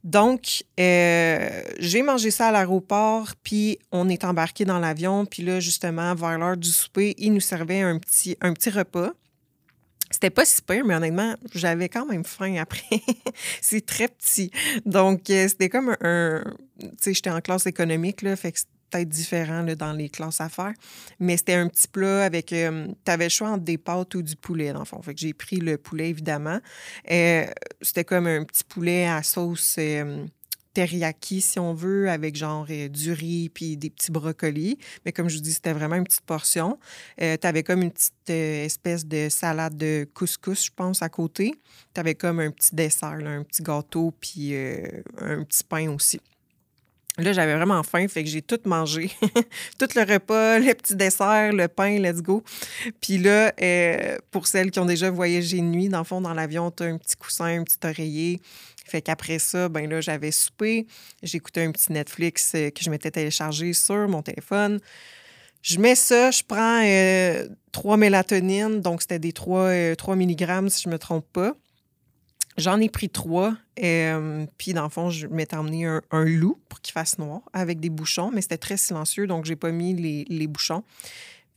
Donc, 0.04 0.64
euh, 0.80 1.62
j'ai 1.78 2.02
mangé 2.02 2.32
ça 2.32 2.48
à 2.48 2.52
l'aéroport, 2.52 3.34
puis 3.44 3.78
on 3.92 4.08
est 4.08 4.24
embarqué 4.24 4.64
dans 4.64 4.80
l'avion. 4.80 5.26
Puis 5.26 5.44
là, 5.44 5.60
justement, 5.60 6.14
vers 6.14 6.38
l'heure 6.38 6.56
du 6.56 6.70
souper, 6.70 7.14
ils 7.18 7.32
nous 7.32 7.40
servaient 7.40 7.82
un 7.82 7.98
petit, 7.98 8.36
un 8.40 8.52
petit 8.52 8.70
repas. 8.70 9.12
C'était 10.10 10.30
pas 10.30 10.44
si 10.44 10.60
pire, 10.60 10.84
mais 10.84 10.94
honnêtement, 10.94 11.36
j'avais 11.54 11.88
quand 11.88 12.04
même 12.04 12.24
faim 12.24 12.56
après. 12.56 13.00
c'est 13.62 13.86
très 13.86 14.08
petit. 14.08 14.50
Donc, 14.84 15.30
euh, 15.30 15.48
c'était 15.48 15.68
comme 15.68 15.96
un. 16.00 16.42
tu 16.80 16.88
sais, 17.00 17.14
j'étais 17.14 17.30
en 17.30 17.40
classe 17.40 17.66
économique, 17.66 18.22
là, 18.22 18.36
fait 18.36 18.52
que 18.52 18.58
peut-être 18.92 19.08
différent 19.08 19.64
dans 19.76 19.92
les 19.92 20.08
classes 20.08 20.40
à 20.40 20.48
faire. 20.48 20.72
Mais 21.18 21.36
c'était 21.36 21.54
un 21.54 21.68
petit 21.68 21.88
plat 21.88 22.24
avec. 22.24 22.52
Euh, 22.52 22.88
tu 23.04 23.10
avais 23.10 23.24
le 23.24 23.30
choix 23.30 23.50
entre 23.50 23.64
des 23.64 23.78
pâtes 23.78 24.14
ou 24.14 24.22
du 24.22 24.36
poulet, 24.36 24.72
dans 24.72 24.80
le 24.80 24.84
fond. 24.84 25.00
Fait 25.02 25.16
j'ai 25.16 25.32
pris 25.32 25.56
le 25.56 25.78
poulet, 25.78 26.10
évidemment. 26.10 26.58
Euh, 27.10 27.46
c'était 27.80 28.04
comme 28.04 28.26
un 28.26 28.44
petit 28.44 28.64
poulet 28.64 29.06
à 29.06 29.22
sauce. 29.22 29.76
Euh, 29.78 30.24
teriyaki, 30.74 31.42
si 31.42 31.58
on 31.58 31.74
veut, 31.74 32.08
avec 32.08 32.34
genre 32.34 32.66
du 32.66 33.12
riz 33.12 33.50
puis 33.50 33.76
des 33.76 33.90
petits 33.90 34.10
brocolis. 34.10 34.78
Mais 35.04 35.12
comme 35.12 35.28
je 35.28 35.36
vous 35.36 35.42
dis, 35.42 35.52
c'était 35.52 35.74
vraiment 35.74 35.96
une 35.96 36.04
petite 36.04 36.22
portion. 36.22 36.78
tu 37.18 37.46
avais 37.46 37.62
comme 37.62 37.82
une 37.82 37.90
petite 37.90 38.30
espèce 38.30 39.04
de 39.04 39.28
salade 39.28 39.76
de 39.76 40.08
couscous, 40.14 40.64
je 40.64 40.70
pense, 40.74 41.02
à 41.02 41.10
côté. 41.10 41.52
Tu 41.92 42.00
avais 42.00 42.14
comme 42.14 42.40
un 42.40 42.50
petit 42.50 42.74
dessert, 42.74 43.18
un 43.22 43.42
petit 43.42 43.62
gâteau 43.62 44.14
puis 44.18 44.56
un 44.56 45.44
petit 45.44 45.62
pain 45.62 45.90
aussi. 45.90 46.18
Là, 47.18 47.34
j'avais 47.34 47.54
vraiment 47.54 47.82
faim, 47.82 48.08
fait 48.08 48.24
que 48.24 48.30
j'ai 48.30 48.40
tout 48.40 48.58
mangé. 48.64 49.10
tout 49.78 49.88
le 49.94 50.12
repas, 50.12 50.58
le 50.60 50.72
petit 50.74 50.96
dessert, 50.96 51.52
le 51.52 51.68
pain, 51.68 51.98
let's 51.98 52.22
go. 52.22 52.42
Puis 53.02 53.18
là, 53.18 53.52
euh, 53.60 54.16
pour 54.30 54.46
celles 54.46 54.70
qui 54.70 54.80
ont 54.80 54.86
déjà 54.86 55.10
voyagé 55.10 55.58
de 55.58 55.62
nuit, 55.62 55.90
dans 55.90 55.98
le 55.98 56.04
fond, 56.04 56.22
dans 56.22 56.32
l'avion, 56.32 56.70
tu 56.70 56.84
as 56.84 56.86
un 56.86 56.96
petit 56.96 57.16
coussin, 57.16 57.60
un 57.60 57.64
petit 57.64 57.76
oreiller. 57.84 58.40
Fait 58.86 59.02
qu'après 59.02 59.38
ça, 59.38 59.68
ben 59.68 59.88
là, 59.90 60.00
j'avais 60.00 60.30
soupé. 60.30 60.86
J'écoutais 61.22 61.64
un 61.64 61.72
petit 61.72 61.92
Netflix 61.92 62.52
euh, 62.54 62.70
que 62.70 62.82
je 62.82 62.88
m'étais 62.88 63.10
téléchargé 63.10 63.74
sur 63.74 64.08
mon 64.08 64.22
téléphone. 64.22 64.80
Je 65.60 65.78
mets 65.78 65.94
ça, 65.94 66.30
je 66.30 66.42
prends 66.42 66.82
euh, 66.82 67.46
3 67.72 67.96
mélatonines, 67.98 68.80
donc 68.80 69.02
c'était 69.02 69.18
des 69.18 69.32
3, 69.32 69.96
3 69.96 70.16
mg 70.16 70.68
si 70.70 70.82
je 70.82 70.88
ne 70.88 70.94
me 70.94 70.98
trompe 70.98 71.26
pas. 71.30 71.54
J'en 72.56 72.80
ai 72.80 72.88
pris 72.88 73.08
trois. 73.08 73.54
Euh, 73.82 74.46
puis, 74.58 74.74
dans 74.74 74.84
le 74.84 74.90
fond, 74.90 75.10
je 75.10 75.26
m'étais 75.26 75.56
emmené 75.56 75.86
un, 75.86 76.24
loup 76.24 76.58
pour 76.68 76.80
qu'il 76.80 76.92
fasse 76.92 77.18
noir 77.18 77.40
avec 77.52 77.80
des 77.80 77.90
bouchons, 77.90 78.30
mais 78.32 78.42
c'était 78.42 78.58
très 78.58 78.76
silencieux, 78.76 79.26
donc 79.26 79.44
j'ai 79.44 79.56
pas 79.56 79.70
mis 79.70 79.94
les, 79.94 80.46
bouchons. 80.46 80.84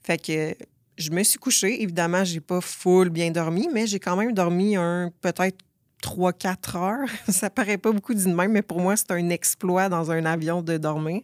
Fait 0.03 0.17
que 0.17 0.55
je 0.97 1.11
me 1.11 1.23
suis 1.23 1.39
couchée. 1.39 1.81
Évidemment, 1.81 2.23
j'ai 2.23 2.39
pas 2.39 2.61
full 2.61 3.09
bien 3.09 3.31
dormi, 3.31 3.67
mais 3.73 3.87
j'ai 3.87 3.99
quand 3.99 4.15
même 4.15 4.31
dormi 4.31 4.77
un 4.77 5.11
peut-être 5.21 5.57
3-4 6.01 6.77
heures. 6.77 7.09
Ça 7.29 7.49
paraît 7.49 7.77
pas 7.77 7.91
beaucoup 7.91 8.13
d'une 8.13 8.33
même, 8.33 8.51
mais 8.51 8.61
pour 8.61 8.79
moi, 8.79 8.95
c'est 8.95 9.11
un 9.11 9.29
exploit 9.29 9.89
dans 9.89 10.11
un 10.11 10.23
avion 10.25 10.61
de 10.61 10.77
dormir. 10.77 11.21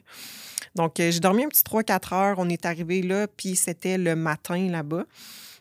Donc, 0.76 1.00
euh, 1.00 1.12
j'ai 1.12 1.20
dormi 1.20 1.46
un 1.46 1.50
petit 1.50 1.64
3-4 1.64 2.14
heures. 2.14 2.36
On 2.40 2.50
est 2.50 2.66
arrivé 2.66 3.02
là, 3.02 3.28
puis 3.28 3.56
c'était 3.56 3.98
le 3.98 4.16
matin 4.16 4.68
là-bas. 4.70 5.06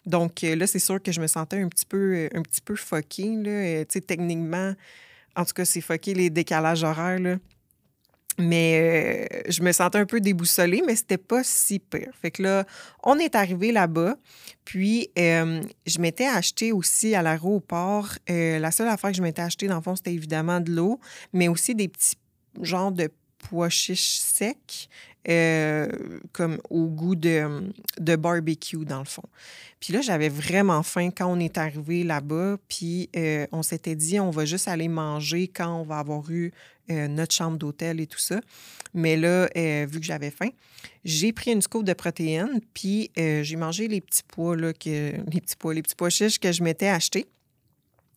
Donc 0.06 0.44
euh, 0.44 0.56
là, 0.56 0.66
c'est 0.66 0.78
sûr 0.78 1.02
que 1.02 1.12
je 1.12 1.20
me 1.20 1.26
sentais 1.26 1.60
un 1.60 1.68
petit 1.68 1.86
peu, 1.86 2.14
euh, 2.14 2.28
un 2.34 2.42
peu. 2.64 2.74
Là. 3.18 3.50
Euh, 3.50 3.84
techniquement, 3.84 4.74
en 5.36 5.44
tout 5.44 5.52
cas, 5.54 5.64
c'est 5.64 5.80
fucké 5.80 6.14
les 6.14 6.30
décalages 6.30 6.84
horaires. 6.84 7.38
Mais 8.38 9.28
je 9.48 9.62
me 9.62 9.70
sentais 9.70 9.98
un 9.98 10.06
peu 10.06 10.18
déboussolée, 10.18 10.82
mais 10.86 10.96
c'était 10.96 11.18
pas 11.18 11.44
si 11.44 11.78
pire. 11.78 12.12
Fait 12.22 12.30
que 12.30 12.42
là, 12.42 12.64
on 13.02 13.18
est 13.18 13.34
arrivé 13.34 13.70
là-bas. 13.70 14.16
Puis, 14.64 15.10
je 15.16 15.98
m'étais 16.00 16.26
acheté 16.26 16.72
aussi 16.72 17.14
à 17.14 17.20
l'aéroport. 17.20 18.08
la 18.28 18.70
seule 18.70 18.88
affaire 18.88 19.10
que 19.10 19.16
je 19.16 19.22
m'étais 19.22 19.42
acheté, 19.42 19.66
dans 19.66 19.76
le 19.76 19.82
fond, 19.82 19.94
c'était 19.94 20.14
évidemment 20.14 20.60
de 20.60 20.72
l'eau, 20.72 21.00
mais 21.34 21.48
aussi 21.48 21.74
des 21.74 21.88
petits 21.88 22.16
genres 22.62 22.92
de 22.92 23.10
pois 23.40 23.68
chiches 23.68 24.20
secs. 24.20 24.88
Euh, 25.28 25.86
comme 26.32 26.58
au 26.70 26.86
goût 26.86 27.14
de, 27.14 28.16
barbecue, 28.16 28.86
dans 28.86 29.00
le 29.00 29.04
fond. 29.04 29.28
Puis 29.78 29.92
là, 29.92 30.00
j'avais 30.00 30.30
vraiment 30.30 30.82
faim 30.82 31.10
quand 31.14 31.26
on 31.26 31.38
est 31.38 31.58
arrivé 31.58 32.04
là-bas. 32.04 32.56
Puis 32.68 33.10
euh, 33.16 33.46
on 33.52 33.62
s'était 33.62 33.94
dit, 33.94 34.18
on 34.18 34.30
va 34.30 34.46
juste 34.46 34.66
aller 34.66 34.88
manger 34.88 35.48
quand 35.48 35.80
on 35.80 35.82
va 35.82 35.98
avoir 35.98 36.30
eu 36.30 36.52
euh, 36.90 37.06
notre 37.06 37.34
chambre 37.34 37.58
d'hôtel 37.58 38.00
et 38.00 38.06
tout 38.06 38.18
ça. 38.18 38.40
Mais 38.94 39.18
là, 39.18 39.46
vu 39.86 40.00
que 40.00 40.06
j'avais 40.06 40.30
faim, 40.30 40.48
j'ai 41.04 41.32
pris 41.34 41.52
une 41.52 41.62
scope 41.62 41.84
de 41.84 41.92
protéines, 41.92 42.60
puis 42.74 43.10
j'ai 43.14 43.56
mangé 43.56 43.86
les 43.86 44.00
petits 44.00 44.22
pois, 44.26 44.56
là, 44.56 44.72
que, 44.72 45.12
les 45.30 45.40
petits 45.40 45.54
pois, 45.56 45.74
les 45.74 45.82
petits 45.82 45.94
pois 45.94 46.10
chiches 46.10 46.40
que 46.40 46.50
je 46.50 46.64
m'étais 46.64 46.88
achetés. 46.88 47.28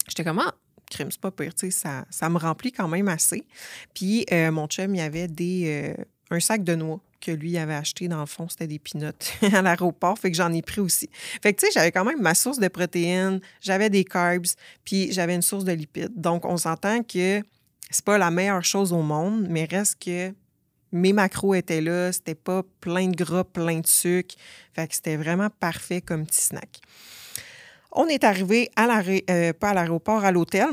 J'étais 0.08 0.24
comme, 0.24 0.40
ah, 0.40 0.56
crème, 0.90 1.12
c'est 1.12 1.22
pas 1.22 1.30
pire, 1.30 1.52
ça, 1.70 2.06
ça 2.10 2.30
me 2.30 2.40
remplit 2.40 2.72
quand 2.72 2.88
même 2.88 3.08
assez. 3.08 3.44
Puis 3.94 4.26
mon 4.32 4.66
chum, 4.66 4.96
il 4.96 4.98
y 4.98 5.02
avait 5.02 5.28
des, 5.28 5.96
un 6.34 6.40
sac 6.40 6.64
de 6.64 6.76
noix 6.76 7.00
que 7.22 7.32
lui 7.32 7.58
avait 7.58 7.76
acheté, 7.76 8.08
dans 8.08 8.20
le 8.20 8.26
fond, 8.26 8.50
c'était 8.50 8.68
des 8.68 8.80
pinottes 8.80 9.34
à 9.54 9.62
l'aéroport. 9.62 10.20
Fait 10.20 10.30
que 10.30 10.36
j'en 10.36 10.52
ai 10.52 10.62
pris 10.62 10.82
aussi. 10.82 11.10
Fait 11.42 11.54
que, 11.54 11.62
tu 11.62 11.68
sais, 11.68 11.72
j'avais 11.74 11.92
quand 11.92 12.04
même 12.04 12.22
ma 12.22 12.36
source 12.36 12.60
de 12.60 12.68
protéines, 12.68 13.40
j'avais 13.62 13.90
des 13.90 14.04
carbs, 14.04 14.46
puis 14.84 15.12
j'avais 15.12 15.36
une 15.36 15.42
source 15.42 15.64
de 15.64 15.72
lipides. 15.72 16.20
Donc, 16.20 16.44
on 16.46 16.58
s'entend 16.58 17.02
que 17.04 17.42
c'est 17.90 18.04
pas 18.04 18.18
la 18.18 18.32
meilleure 18.32 18.66
chose 18.66 18.92
au 18.92 19.02
monde, 19.02 19.48
mais 19.50 19.66
reste 19.66 20.04
que 20.04 20.34
mes 20.92 21.14
macros 21.14 21.56
étaient 21.56 21.82
là, 21.82 22.12
c'était 22.12 22.36
pas 22.36 22.64
plein 22.82 23.08
de 23.08 23.16
gras, 23.16 23.44
plein 23.44 23.80
de 23.80 23.88
sucre. 23.88 24.36
Fait 24.74 24.88
que 24.88 24.96
c'était 24.96 25.18
vraiment 25.18 25.50
parfait 25.60 26.02
comme 26.02 26.26
petit 26.26 26.42
snack. 26.42 26.82
On 27.92 28.08
est 28.08 28.24
arrivé 28.24 28.70
à 28.76 28.88
euh, 29.30 29.54
pas 29.54 29.70
à 29.70 29.74
l'aéroport, 29.74 30.26
à 30.26 30.32
l'hôtel. 30.32 30.68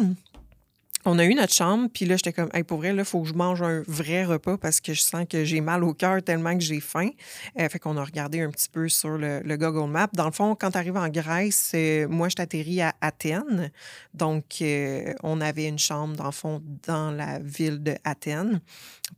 On 1.07 1.19
a 1.19 1.25
eu 1.25 1.35
notre 1.35 1.55
chambre, 1.55 1.89
puis 1.93 2.05
là, 2.05 2.17
j'étais 2.17 2.33
comme, 2.33 2.51
pour 2.65 2.79
vrai, 2.79 2.93
là, 2.93 3.03
il 3.03 3.05
faut 3.07 3.23
que 3.23 3.29
je 3.29 3.35
mange 3.35 3.63
un 3.63 3.83
vrai 3.87 4.25
repas 4.25 4.59
parce 4.59 4.81
que 4.81 4.93
je 4.93 5.01
sens 5.01 5.25
que 5.29 5.45
j'ai 5.45 5.63
mal 5.63 5.83
au 5.83 5.95
cœur 5.95 6.23
tellement 6.23 6.55
que 6.55 6.63
j'ai 6.63 6.81
faim. 6.81 7.11
Euh, 7.59 7.69
fait 7.71 7.79
qu'on 7.79 7.97
a 7.97 8.05
regardé 8.05 8.41
un 8.43 8.51
petit 8.51 8.69
peu 8.69 8.89
sur 8.89 9.17
le, 9.17 9.41
Google 9.57 9.91
Maps. 9.91 10.11
Dans 10.13 10.27
le 10.27 10.33
fond, 10.33 10.55
quand 10.55 10.73
tu 10.73 10.79
arrives 10.79 10.99
en 10.99 11.09
Grèce, 11.09 11.73
euh, 11.75 12.07
moi, 12.09 12.29
je 12.29 12.37
t'atterris 12.37 12.83
à 12.83 12.95
Athènes. 13.01 13.71
Donc, 14.13 14.45
euh, 14.61 15.15
on 15.23 15.41
avait 15.41 15.69
une 15.69 15.79
chambre, 15.79 16.17
dans 16.17 16.27
le 16.27 16.33
fond, 16.33 16.63
dans 16.87 17.11
la 17.11 17.39
ville 17.39 17.83
de 17.83 17.95
Athènes. 18.05 18.61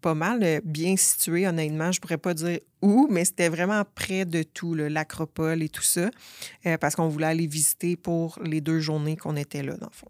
Pas 0.01 0.15
mal 0.15 0.61
bien 0.65 0.97
situé, 0.97 1.49
honnêtement. 1.49 1.91
Je 1.91 2.01
pourrais 2.01 2.17
pas 2.17 2.33
dire 2.33 2.61
où, 2.81 3.09
mais 3.11 3.25
c'était 3.25 3.49
vraiment 3.49 3.83
près 3.95 4.25
de 4.25 4.45
tout, 4.45 4.75
l'acropole 4.75 5.63
et 5.63 5.69
tout 5.69 5.83
ça, 5.83 6.11
parce 6.81 6.97
qu'on 6.97 7.09
voulait 7.09 7.27
aller 7.27 7.47
visiter 7.47 7.97
pour 7.97 8.39
les 8.43 8.61
deux 8.61 8.81
journées 8.81 9.17
qu'on 9.17 9.37
était 9.37 9.63
là, 9.63 9.77
dans 9.77 9.87
le 9.87 9.93
fond. 9.93 10.09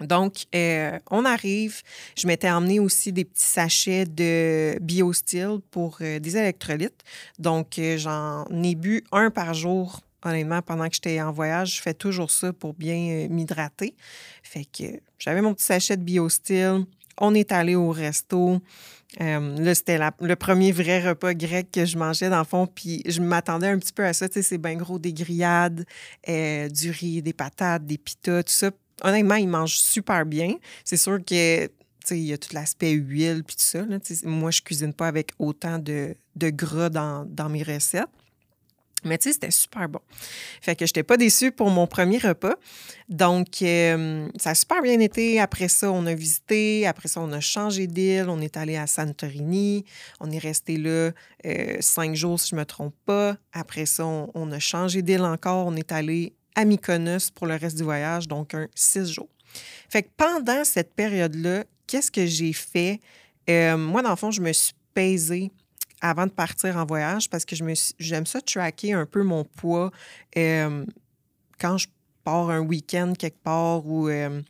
Donc, 0.00 0.46
euh, 0.54 0.98
on 1.10 1.24
arrive. 1.24 1.82
Je 2.16 2.26
m'étais 2.26 2.50
emmené 2.50 2.80
aussi 2.80 3.12
des 3.12 3.24
petits 3.24 3.46
sachets 3.46 4.06
de 4.06 4.78
BioSteel 4.80 5.58
pour 5.70 5.98
euh, 6.00 6.18
des 6.18 6.36
électrolytes. 6.36 7.02
Donc, 7.38 7.78
euh, 7.78 7.98
j'en 7.98 8.46
ai 8.62 8.74
bu 8.74 9.04
un 9.12 9.30
par 9.30 9.54
jour, 9.54 10.00
honnêtement, 10.24 10.62
pendant 10.62 10.88
que 10.88 10.94
j'étais 10.94 11.20
en 11.20 11.32
voyage. 11.32 11.76
Je 11.76 11.82
fais 11.82 11.94
toujours 11.94 12.30
ça 12.30 12.52
pour 12.52 12.74
bien 12.74 13.28
m'hydrater. 13.28 13.94
Fait 14.42 14.64
que 14.64 15.00
j'avais 15.18 15.42
mon 15.42 15.54
petit 15.54 15.66
sachet 15.66 15.96
de 15.96 16.02
BioSteel. 16.02 16.84
On 17.18 17.34
est 17.34 17.52
allé 17.52 17.74
au 17.74 17.90
resto. 17.90 18.60
là, 19.18 19.74
c'était 19.74 19.98
le 20.20 20.36
premier 20.36 20.72
vrai 20.72 21.06
repas 21.06 21.34
grec 21.34 21.68
que 21.70 21.84
je 21.84 21.98
mangeais, 21.98 22.30
dans 22.30 22.38
le 22.38 22.44
fond. 22.44 22.66
Puis 22.66 23.02
je 23.04 23.20
m'attendais 23.20 23.68
un 23.68 23.78
petit 23.78 23.92
peu 23.92 24.06
à 24.06 24.14
ça. 24.14 24.26
Tu 24.26 24.34
sais, 24.34 24.42
c'est 24.42 24.58
bien 24.58 24.76
gros, 24.76 24.98
des 24.98 25.12
grillades, 25.12 25.84
du 26.26 26.90
riz, 26.90 27.20
des 27.20 27.34
patates, 27.34 27.84
des 27.84 27.98
pitas, 27.98 28.42
tout 28.42 28.52
ça 28.52 28.70
honnêtement, 29.02 29.36
ils 29.36 29.48
mangent 29.48 29.78
super 29.78 30.26
bien. 30.26 30.54
C'est 30.84 30.96
sûr 30.96 31.18
que 31.24 31.68
il 32.10 32.24
y 32.24 32.32
a 32.32 32.38
tout 32.38 32.54
l'aspect 32.54 32.92
huile 32.92 33.44
puis 33.44 33.56
tout 33.56 33.64
ça. 33.64 33.84
moi, 34.24 34.50
je 34.50 34.62
cuisine 34.62 34.92
pas 34.92 35.08
avec 35.08 35.32
autant 35.38 35.78
de, 35.78 36.16
gras 36.36 36.88
dans, 36.88 37.48
mes 37.48 37.62
recettes. 37.62 38.08
Mais 39.02 39.16
tu 39.16 39.28
sais, 39.28 39.32
c'était 39.32 39.50
super 39.50 39.88
bon. 39.88 40.00
Fait 40.60 40.76
que 40.76 40.84
je 40.84 40.90
n'étais 40.90 41.02
pas 41.02 41.16
déçue 41.16 41.52
pour 41.52 41.70
mon 41.70 41.86
premier 41.86 42.18
repas. 42.18 42.56
Donc, 43.08 43.62
euh, 43.62 44.28
ça 44.36 44.50
a 44.50 44.54
super 44.54 44.82
bien 44.82 45.00
été. 45.00 45.40
Après 45.40 45.68
ça, 45.68 45.90
on 45.90 46.04
a 46.04 46.12
visité. 46.12 46.86
Après 46.86 47.08
ça, 47.08 47.22
on 47.22 47.32
a 47.32 47.40
changé 47.40 47.86
d'île. 47.86 48.26
On 48.28 48.42
est 48.42 48.58
allé 48.58 48.76
à 48.76 48.86
Santorini. 48.86 49.86
On 50.20 50.30
est 50.30 50.38
resté 50.38 50.76
là 50.76 51.12
euh, 51.46 51.76
cinq 51.80 52.14
jours, 52.14 52.38
si 52.38 52.50
je 52.50 52.56
ne 52.56 52.60
me 52.60 52.66
trompe 52.66 52.94
pas. 53.06 53.38
Après 53.54 53.86
ça, 53.86 54.04
on, 54.04 54.30
on 54.34 54.52
a 54.52 54.58
changé 54.58 55.00
d'île 55.00 55.22
encore. 55.22 55.66
On 55.66 55.76
est 55.76 55.92
allé 55.92 56.34
à 56.54 56.64
Mykonos 56.64 57.30
pour 57.34 57.46
le 57.46 57.56
reste 57.56 57.76
du 57.76 57.82
voyage, 57.82 58.28
donc 58.28 58.54
un 58.54 58.68
six 58.74 59.12
jours. 59.12 59.28
Fait 59.88 60.02
que 60.02 60.08
pendant 60.16 60.64
cette 60.64 60.94
période-là, 60.94 61.64
qu'est-ce 61.86 62.10
que 62.10 62.26
j'ai 62.26 62.52
fait? 62.52 63.00
Euh, 63.48 63.76
moi, 63.76 64.02
dans 64.02 64.10
le 64.10 64.16
fond, 64.16 64.30
je 64.30 64.40
me 64.40 64.52
suis 64.52 64.74
pesée 64.94 65.50
avant 66.00 66.26
de 66.26 66.32
partir 66.32 66.76
en 66.76 66.86
voyage 66.86 67.28
parce 67.28 67.44
que 67.44 67.56
j'aime 67.98 68.26
ça 68.26 68.40
tracker 68.40 68.92
un 68.92 69.06
peu 69.06 69.22
mon 69.22 69.44
poids 69.44 69.90
euh, 70.36 70.84
quand 71.58 71.78
je 71.78 71.88
pars 72.24 72.50
un 72.50 72.60
week-end 72.60 73.12
quelque 73.18 73.42
part 73.42 73.86
ou 73.86 74.08
euh, 74.08 74.40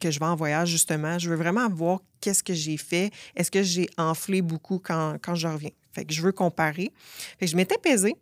que 0.00 0.10
je 0.10 0.18
vais 0.18 0.26
en 0.26 0.36
voyage, 0.36 0.68
justement. 0.68 1.18
Je 1.18 1.30
veux 1.30 1.36
vraiment 1.36 1.68
voir 1.68 2.00
qu'est-ce 2.20 2.42
que 2.42 2.54
j'ai 2.54 2.76
fait. 2.76 3.10
Est-ce 3.36 3.50
que 3.50 3.62
j'ai 3.62 3.88
enflé 3.96 4.42
beaucoup 4.42 4.78
quand, 4.78 5.16
quand 5.22 5.34
je 5.34 5.48
reviens? 5.48 5.70
Fait 5.92 6.04
que 6.04 6.12
je 6.12 6.22
veux 6.22 6.32
comparer. 6.32 6.92
Je 7.40 7.56
m'étais 7.56 7.78
pesée. 7.78 8.16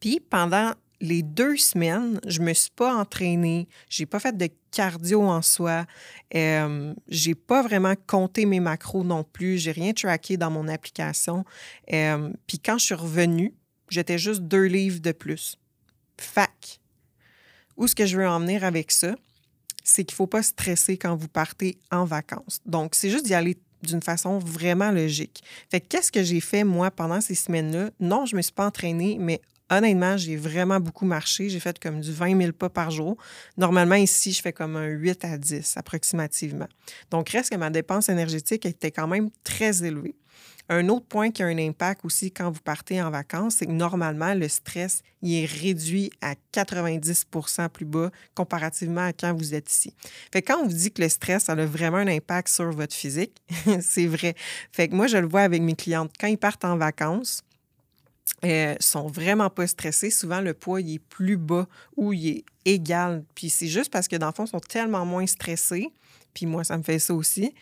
Puis 0.00 0.20
pendant 0.20 0.72
les 1.00 1.22
deux 1.22 1.56
semaines, 1.56 2.20
je 2.26 2.40
me 2.40 2.52
suis 2.52 2.70
pas 2.70 2.94
entraînée, 2.94 3.68
j'ai 3.88 4.06
pas 4.06 4.20
fait 4.20 4.36
de 4.36 4.48
cardio 4.70 5.22
en 5.22 5.42
soi, 5.42 5.86
euh, 6.34 6.94
j'ai 7.08 7.34
pas 7.34 7.62
vraiment 7.62 7.94
compté 8.06 8.44
mes 8.44 8.60
macros 8.60 9.02
non 9.02 9.24
plus, 9.24 9.58
j'ai 9.58 9.72
rien 9.72 9.92
tracké 9.92 10.36
dans 10.36 10.50
mon 10.50 10.68
application. 10.68 11.44
Euh, 11.92 12.30
puis 12.46 12.58
quand 12.58 12.78
je 12.78 12.86
suis 12.86 12.94
revenue, 12.94 13.54
j'étais 13.88 14.18
juste 14.18 14.42
deux 14.42 14.66
livres 14.66 15.00
de 15.00 15.12
plus. 15.12 15.56
Fac. 16.18 16.80
Où 17.76 17.86
ce 17.86 17.94
que 17.94 18.04
je 18.04 18.18
veux 18.18 18.28
en 18.28 18.40
venir 18.40 18.62
avec 18.62 18.90
ça, 18.92 19.14
c'est 19.82 20.04
qu'il 20.04 20.14
faut 20.14 20.26
pas 20.26 20.42
stresser 20.42 20.98
quand 20.98 21.16
vous 21.16 21.28
partez 21.28 21.78
en 21.90 22.04
vacances. 22.04 22.60
Donc, 22.66 22.94
c'est 22.94 23.10
juste 23.10 23.24
d'y 23.24 23.34
aller 23.34 23.56
d'une 23.82 24.02
façon 24.02 24.38
vraiment 24.38 24.90
logique. 24.90 25.42
Fait 25.70 25.80
qu'est-ce 25.80 26.12
que 26.12 26.22
j'ai 26.22 26.40
fait, 26.40 26.64
moi, 26.64 26.90
pendant 26.90 27.22
ces 27.22 27.34
semaines-là? 27.34 27.90
Non, 27.98 28.26
je 28.26 28.36
me 28.36 28.42
suis 28.42 28.52
pas 28.52 28.66
entraînée, 28.66 29.16
mais 29.18 29.40
honnêtement, 29.70 30.16
j'ai 30.16 30.36
vraiment 30.36 30.80
beaucoup 30.80 31.06
marché. 31.06 31.48
J'ai 31.48 31.60
fait 31.60 31.78
comme 31.78 32.00
du 32.00 32.12
20 32.12 32.38
000 32.38 32.52
pas 32.52 32.68
par 32.68 32.90
jour. 32.90 33.16
Normalement, 33.56 33.94
ici, 33.94 34.32
je 34.32 34.42
fais 34.42 34.52
comme 34.52 34.76
un 34.76 34.86
8 34.86 35.24
à 35.24 35.38
10 35.38 35.76
approximativement. 35.76 36.68
Donc, 37.10 37.28
reste 37.30 37.50
que 37.50 37.56
ma 37.56 37.70
dépense 37.70 38.08
énergétique 38.08 38.66
était 38.66 38.90
quand 38.90 39.06
même 39.06 39.30
très 39.44 39.84
élevée. 39.84 40.14
Un 40.72 40.88
autre 40.88 41.06
point 41.06 41.32
qui 41.32 41.42
a 41.42 41.46
un 41.46 41.58
impact 41.58 42.04
aussi 42.04 42.30
quand 42.30 42.48
vous 42.48 42.60
partez 42.60 43.02
en 43.02 43.10
vacances, 43.10 43.56
c'est 43.56 43.66
que 43.66 43.72
normalement, 43.72 44.34
le 44.34 44.46
stress 44.46 45.02
il 45.20 45.42
est 45.42 45.44
réduit 45.44 46.12
à 46.20 46.34
90% 46.54 47.68
plus 47.70 47.84
bas 47.84 48.10
comparativement 48.36 49.06
à 49.06 49.12
quand 49.12 49.34
vous 49.34 49.52
êtes 49.52 49.70
ici. 49.70 49.92
Fait 50.32 50.42
que 50.42 50.52
quand 50.52 50.60
on 50.60 50.68
vous 50.68 50.72
dit 50.72 50.92
que 50.92 51.02
le 51.02 51.08
stress 51.08 51.48
a 51.48 51.56
vraiment 51.56 51.96
un 51.96 52.06
impact 52.06 52.48
sur 52.48 52.70
votre 52.70 52.94
physique, 52.94 53.36
c'est 53.80 54.06
vrai. 54.06 54.36
Fait 54.70 54.86
que 54.86 54.94
moi, 54.94 55.08
je 55.08 55.16
le 55.16 55.26
vois 55.26 55.42
avec 55.42 55.60
mes 55.60 55.74
clientes. 55.74 56.12
Quand 56.20 56.28
ils 56.28 56.38
partent 56.38 56.64
en 56.64 56.76
vacances, 56.76 57.42
euh, 58.44 58.74
sont 58.80 59.06
vraiment 59.06 59.50
pas 59.50 59.66
stressés. 59.66 60.10
Souvent, 60.10 60.40
le 60.40 60.54
poids 60.54 60.80
est 60.80 60.98
plus 60.98 61.36
bas 61.36 61.66
ou 61.96 62.12
il 62.12 62.28
est 62.28 62.44
égal. 62.64 63.24
Puis 63.34 63.50
c'est 63.50 63.68
juste 63.68 63.90
parce 63.90 64.08
que, 64.08 64.16
dans 64.16 64.28
le 64.28 64.32
fond, 64.32 64.44
ils 64.44 64.50
sont 64.50 64.60
tellement 64.60 65.04
moins 65.04 65.26
stressés. 65.26 65.88
Puis 66.34 66.46
moi, 66.46 66.64
ça 66.64 66.78
me 66.78 66.82
fait 66.82 66.98
ça 66.98 67.14
aussi 67.14 67.52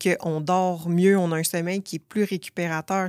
qu'on 0.00 0.40
dort 0.40 0.88
mieux, 0.88 1.18
on 1.18 1.32
a 1.32 1.36
un 1.36 1.44
sommeil 1.44 1.82
qui 1.82 1.96
est 1.96 2.00
plus 2.00 2.24
récupérateur. 2.24 3.08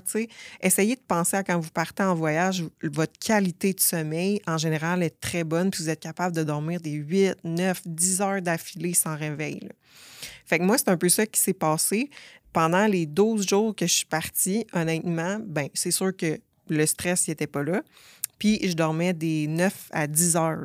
Essayez 0.61 0.95
de 0.95 1.01
penser 1.01 1.37
à 1.37 1.43
quand 1.43 1.59
vous 1.59 1.69
partez 1.69 2.03
en 2.03 2.15
voyage, 2.15 2.63
votre 2.83 3.17
qualité 3.19 3.73
de 3.73 3.79
sommeil, 3.79 4.41
en 4.47 4.57
général, 4.57 5.03
est 5.03 5.19
très 5.19 5.43
bonne, 5.43 5.69
puis 5.69 5.83
vous 5.83 5.89
êtes 5.89 5.99
capable 5.99 6.35
de 6.35 6.43
dormir 6.43 6.81
des 6.81 6.91
8, 6.91 7.37
9, 7.43 7.81
10 7.85 8.21
heures 8.21 8.41
d'affilée 8.41 8.93
sans 8.93 9.15
réveil. 9.15 9.69
Fait 10.45 10.59
que 10.59 10.63
moi, 10.63 10.77
c'est 10.77 10.89
un 10.89 10.97
peu 10.97 11.09
ça 11.09 11.25
qui 11.25 11.39
s'est 11.39 11.53
passé. 11.53 12.09
Pendant 12.51 12.87
les 12.87 13.05
12 13.05 13.47
jours 13.47 13.75
que 13.75 13.85
je 13.85 13.93
suis 13.93 14.05
partie, 14.07 14.65
honnêtement, 14.73 15.37
ben 15.45 15.69
c'est 15.75 15.91
sûr 15.91 16.15
que 16.15 16.39
le 16.69 16.85
stress 16.85 17.27
n'était 17.27 17.47
pas 17.47 17.63
là. 17.63 17.81
Puis 18.37 18.59
je 18.67 18.73
dormais 18.73 19.13
des 19.13 19.47
9 19.47 19.89
à 19.91 20.07
10 20.07 20.35
heures, 20.35 20.63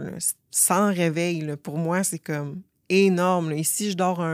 sans 0.50 0.92
réveil. 0.92 1.56
Pour 1.62 1.76
moi, 1.78 2.04
c'est 2.04 2.18
comme 2.18 2.62
énorme. 2.88 3.52
Ici, 3.52 3.90
je 3.90 3.96
dors 3.96 4.24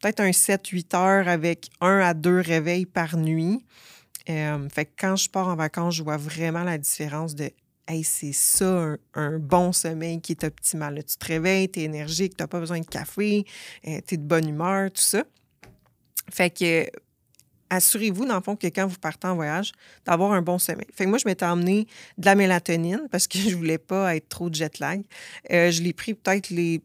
peut-être 0.00 0.20
un 0.20 0.30
7-8 0.30 0.96
heures 0.96 1.28
avec 1.28 1.70
un 1.80 1.98
à 1.98 2.14
deux 2.14 2.40
réveils 2.40 2.86
par 2.86 3.16
nuit. 3.16 3.64
Euh, 4.28 4.68
fait 4.68 4.84
que 4.84 4.90
quand 4.98 5.16
je 5.16 5.28
pars 5.28 5.48
en 5.48 5.56
vacances, 5.56 5.94
je 5.94 6.02
vois 6.02 6.18
vraiment 6.18 6.64
la 6.64 6.78
différence 6.78 7.34
de 7.34 7.50
Hey, 7.90 8.04
c'est 8.04 8.34
ça, 8.34 8.96
un, 9.14 9.38
bon 9.38 9.72
sommeil 9.72 10.20
qui 10.20 10.32
est 10.32 10.44
optimal. 10.44 11.02
tu 11.02 11.16
te 11.16 11.24
réveilles, 11.24 11.70
tu 11.70 11.80
es 11.80 11.84
énergique, 11.84 12.36
tu 12.36 12.42
n'as 12.42 12.46
pas 12.46 12.60
besoin 12.60 12.80
de 12.80 12.86
café, 12.86 13.46
euh, 13.86 14.00
tu 14.06 14.14
es 14.14 14.16
de 14.18 14.24
bonne 14.24 14.46
humeur, 14.46 14.90
tout 14.90 15.00
ça. 15.00 15.24
Fait 16.30 16.50
que 16.50 16.84
assurez-vous, 17.70 18.26
dans 18.26 18.36
le 18.36 18.42
fond, 18.42 18.56
que 18.56 18.66
quand 18.66 18.86
vous 18.86 18.98
partez 18.98 19.26
en 19.26 19.34
voyage, 19.34 19.72
d'avoir 20.04 20.32
un 20.32 20.42
bon 20.42 20.58
sommeil. 20.58 20.86
Fait 20.94 21.04
que 21.04 21.08
moi, 21.08 21.18
je 21.18 21.26
m'étais 21.26 21.44
emmené 21.44 21.86
de 22.16 22.26
la 22.26 22.34
mélatonine 22.34 23.08
parce 23.10 23.26
que 23.26 23.38
je 23.48 23.56
voulais 23.56 23.78
pas 23.78 24.16
être 24.16 24.28
trop 24.28 24.52
jet 24.52 24.78
lag. 24.78 25.02
Euh, 25.50 25.70
je 25.70 25.82
l'ai 25.82 25.92
pris 25.92 26.14
peut-être 26.14 26.50
les 26.50 26.82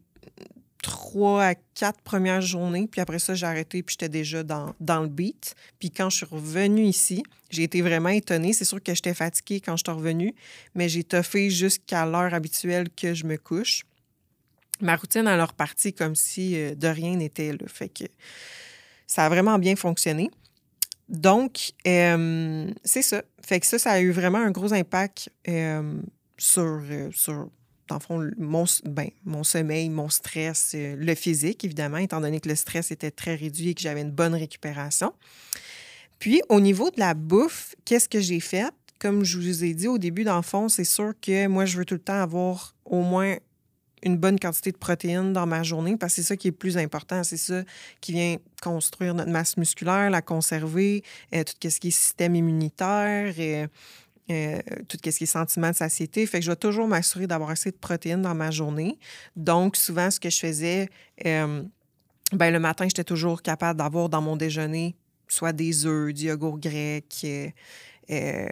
trois 0.82 1.42
à 1.42 1.54
quatre 1.54 2.02
premières 2.02 2.42
journées, 2.42 2.86
puis 2.90 3.00
après 3.00 3.18
ça, 3.18 3.34
j'ai 3.34 3.46
arrêté, 3.46 3.82
puis 3.82 3.94
j'étais 3.94 4.10
déjà 4.10 4.42
dans, 4.42 4.74
dans 4.80 5.00
le 5.00 5.08
beat. 5.08 5.54
Puis 5.78 5.90
quand 5.90 6.10
je 6.10 6.18
suis 6.18 6.26
revenue 6.26 6.84
ici, 6.84 7.22
j'ai 7.48 7.62
été 7.62 7.80
vraiment 7.80 8.10
étonnée. 8.10 8.52
C'est 8.52 8.66
sûr 8.66 8.82
que 8.82 8.94
j'étais 8.94 9.14
fatiguée 9.14 9.60
quand 9.60 9.76
je 9.76 9.84
suis 9.86 9.96
revenue, 9.96 10.34
mais 10.74 10.90
j'ai 10.90 11.02
toffé 11.02 11.48
jusqu'à 11.48 12.04
l'heure 12.04 12.34
habituelle 12.34 12.88
que 12.90 13.14
je 13.14 13.24
me 13.24 13.38
couche. 13.38 13.84
Ma 14.80 14.96
routine, 14.96 15.22
leur 15.22 15.54
partie 15.54 15.94
comme 15.94 16.14
si 16.14 16.56
euh, 16.56 16.74
de 16.74 16.88
rien 16.88 17.16
n'était. 17.16 17.56
Fait 17.66 17.88
que 17.88 18.04
ça 19.06 19.24
a 19.24 19.28
vraiment 19.28 19.58
bien 19.58 19.76
fonctionné. 19.76 20.30
Donc, 21.08 21.72
euh, 21.86 22.70
c'est 22.84 23.02
ça. 23.02 23.22
Fait 23.42 23.60
que 23.60 23.66
ça, 23.66 23.78
ça 23.78 23.92
a 23.92 24.00
eu 24.00 24.10
vraiment 24.10 24.38
un 24.38 24.50
gros 24.50 24.72
impact 24.72 25.30
euh, 25.48 26.00
sur, 26.38 26.62
euh, 26.62 27.10
sur, 27.12 27.50
dans 27.88 27.96
le 27.96 28.00
fond, 28.00 28.30
mon, 28.38 28.64
ben, 28.84 29.10
mon 29.24 29.44
sommeil, 29.44 29.90
mon 29.90 30.08
stress, 30.08 30.74
le 30.74 31.14
physique, 31.14 31.64
évidemment, 31.64 31.98
étant 31.98 32.20
donné 32.20 32.40
que 32.40 32.48
le 32.48 32.54
stress 32.54 32.90
était 32.90 33.10
très 33.10 33.34
réduit 33.34 33.70
et 33.70 33.74
que 33.74 33.82
j'avais 33.82 34.00
une 34.00 34.12
bonne 34.12 34.34
récupération. 34.34 35.12
Puis, 36.18 36.40
au 36.48 36.60
niveau 36.60 36.90
de 36.90 37.00
la 37.00 37.12
bouffe, 37.12 37.74
qu'est-ce 37.84 38.08
que 38.08 38.20
j'ai 38.20 38.40
fait? 38.40 38.72
Comme 38.98 39.24
je 39.24 39.36
vous 39.36 39.64
ai 39.64 39.74
dit 39.74 39.88
au 39.88 39.98
début, 39.98 40.24
dans 40.24 40.36
le 40.36 40.42
fond, 40.42 40.70
c'est 40.70 40.84
sûr 40.84 41.12
que 41.20 41.46
moi, 41.48 41.66
je 41.66 41.76
veux 41.76 41.84
tout 41.84 41.94
le 41.94 42.00
temps 42.00 42.20
avoir 42.20 42.74
au 42.86 43.02
moins 43.02 43.36
une 44.04 44.16
bonne 44.16 44.38
quantité 44.38 44.70
de 44.70 44.76
protéines 44.76 45.32
dans 45.32 45.46
ma 45.46 45.62
journée 45.62 45.96
parce 45.96 46.14
que 46.14 46.22
c'est 46.22 46.28
ça 46.28 46.36
qui 46.36 46.48
est 46.48 46.52
plus 46.52 46.76
important. 46.76 47.24
C'est 47.24 47.36
ça 47.36 47.62
qui 48.00 48.12
vient 48.12 48.36
construire 48.62 49.14
notre 49.14 49.30
masse 49.30 49.56
musculaire, 49.56 50.10
la 50.10 50.22
conserver, 50.22 51.02
euh, 51.34 51.42
tout 51.42 51.54
ce 51.68 51.80
qui 51.80 51.88
est 51.88 51.90
système 51.90 52.36
immunitaire. 52.36 53.38
Et, 53.38 53.66
euh, 54.30 54.58
tout 54.88 54.96
ce 55.04 55.10
qui 55.10 55.24
est 55.24 55.26
sentiment 55.26 55.68
de 55.68 55.74
satiété. 55.74 56.24
Fait 56.24 56.38
que 56.38 56.46
je 56.46 56.50
vais 56.50 56.56
toujours 56.56 56.88
m'assurer 56.88 57.26
d'avoir 57.26 57.50
assez 57.50 57.70
de 57.70 57.76
protéines 57.76 58.22
dans 58.22 58.34
ma 58.34 58.50
journée. 58.50 58.98
Donc, 59.36 59.76
souvent, 59.76 60.10
ce 60.10 60.18
que 60.18 60.30
je 60.30 60.38
faisais, 60.38 60.88
euh, 61.26 61.62
ben, 62.32 62.50
le 62.50 62.58
matin, 62.58 62.86
j'étais 62.86 63.04
toujours 63.04 63.42
capable 63.42 63.78
d'avoir 63.78 64.08
dans 64.08 64.22
mon 64.22 64.36
déjeuner 64.36 64.96
soit 65.28 65.52
des 65.52 65.86
œufs, 65.86 66.14
du 66.14 66.26
yogourt 66.26 66.58
grec, 66.58 67.26
euh, 68.10 68.46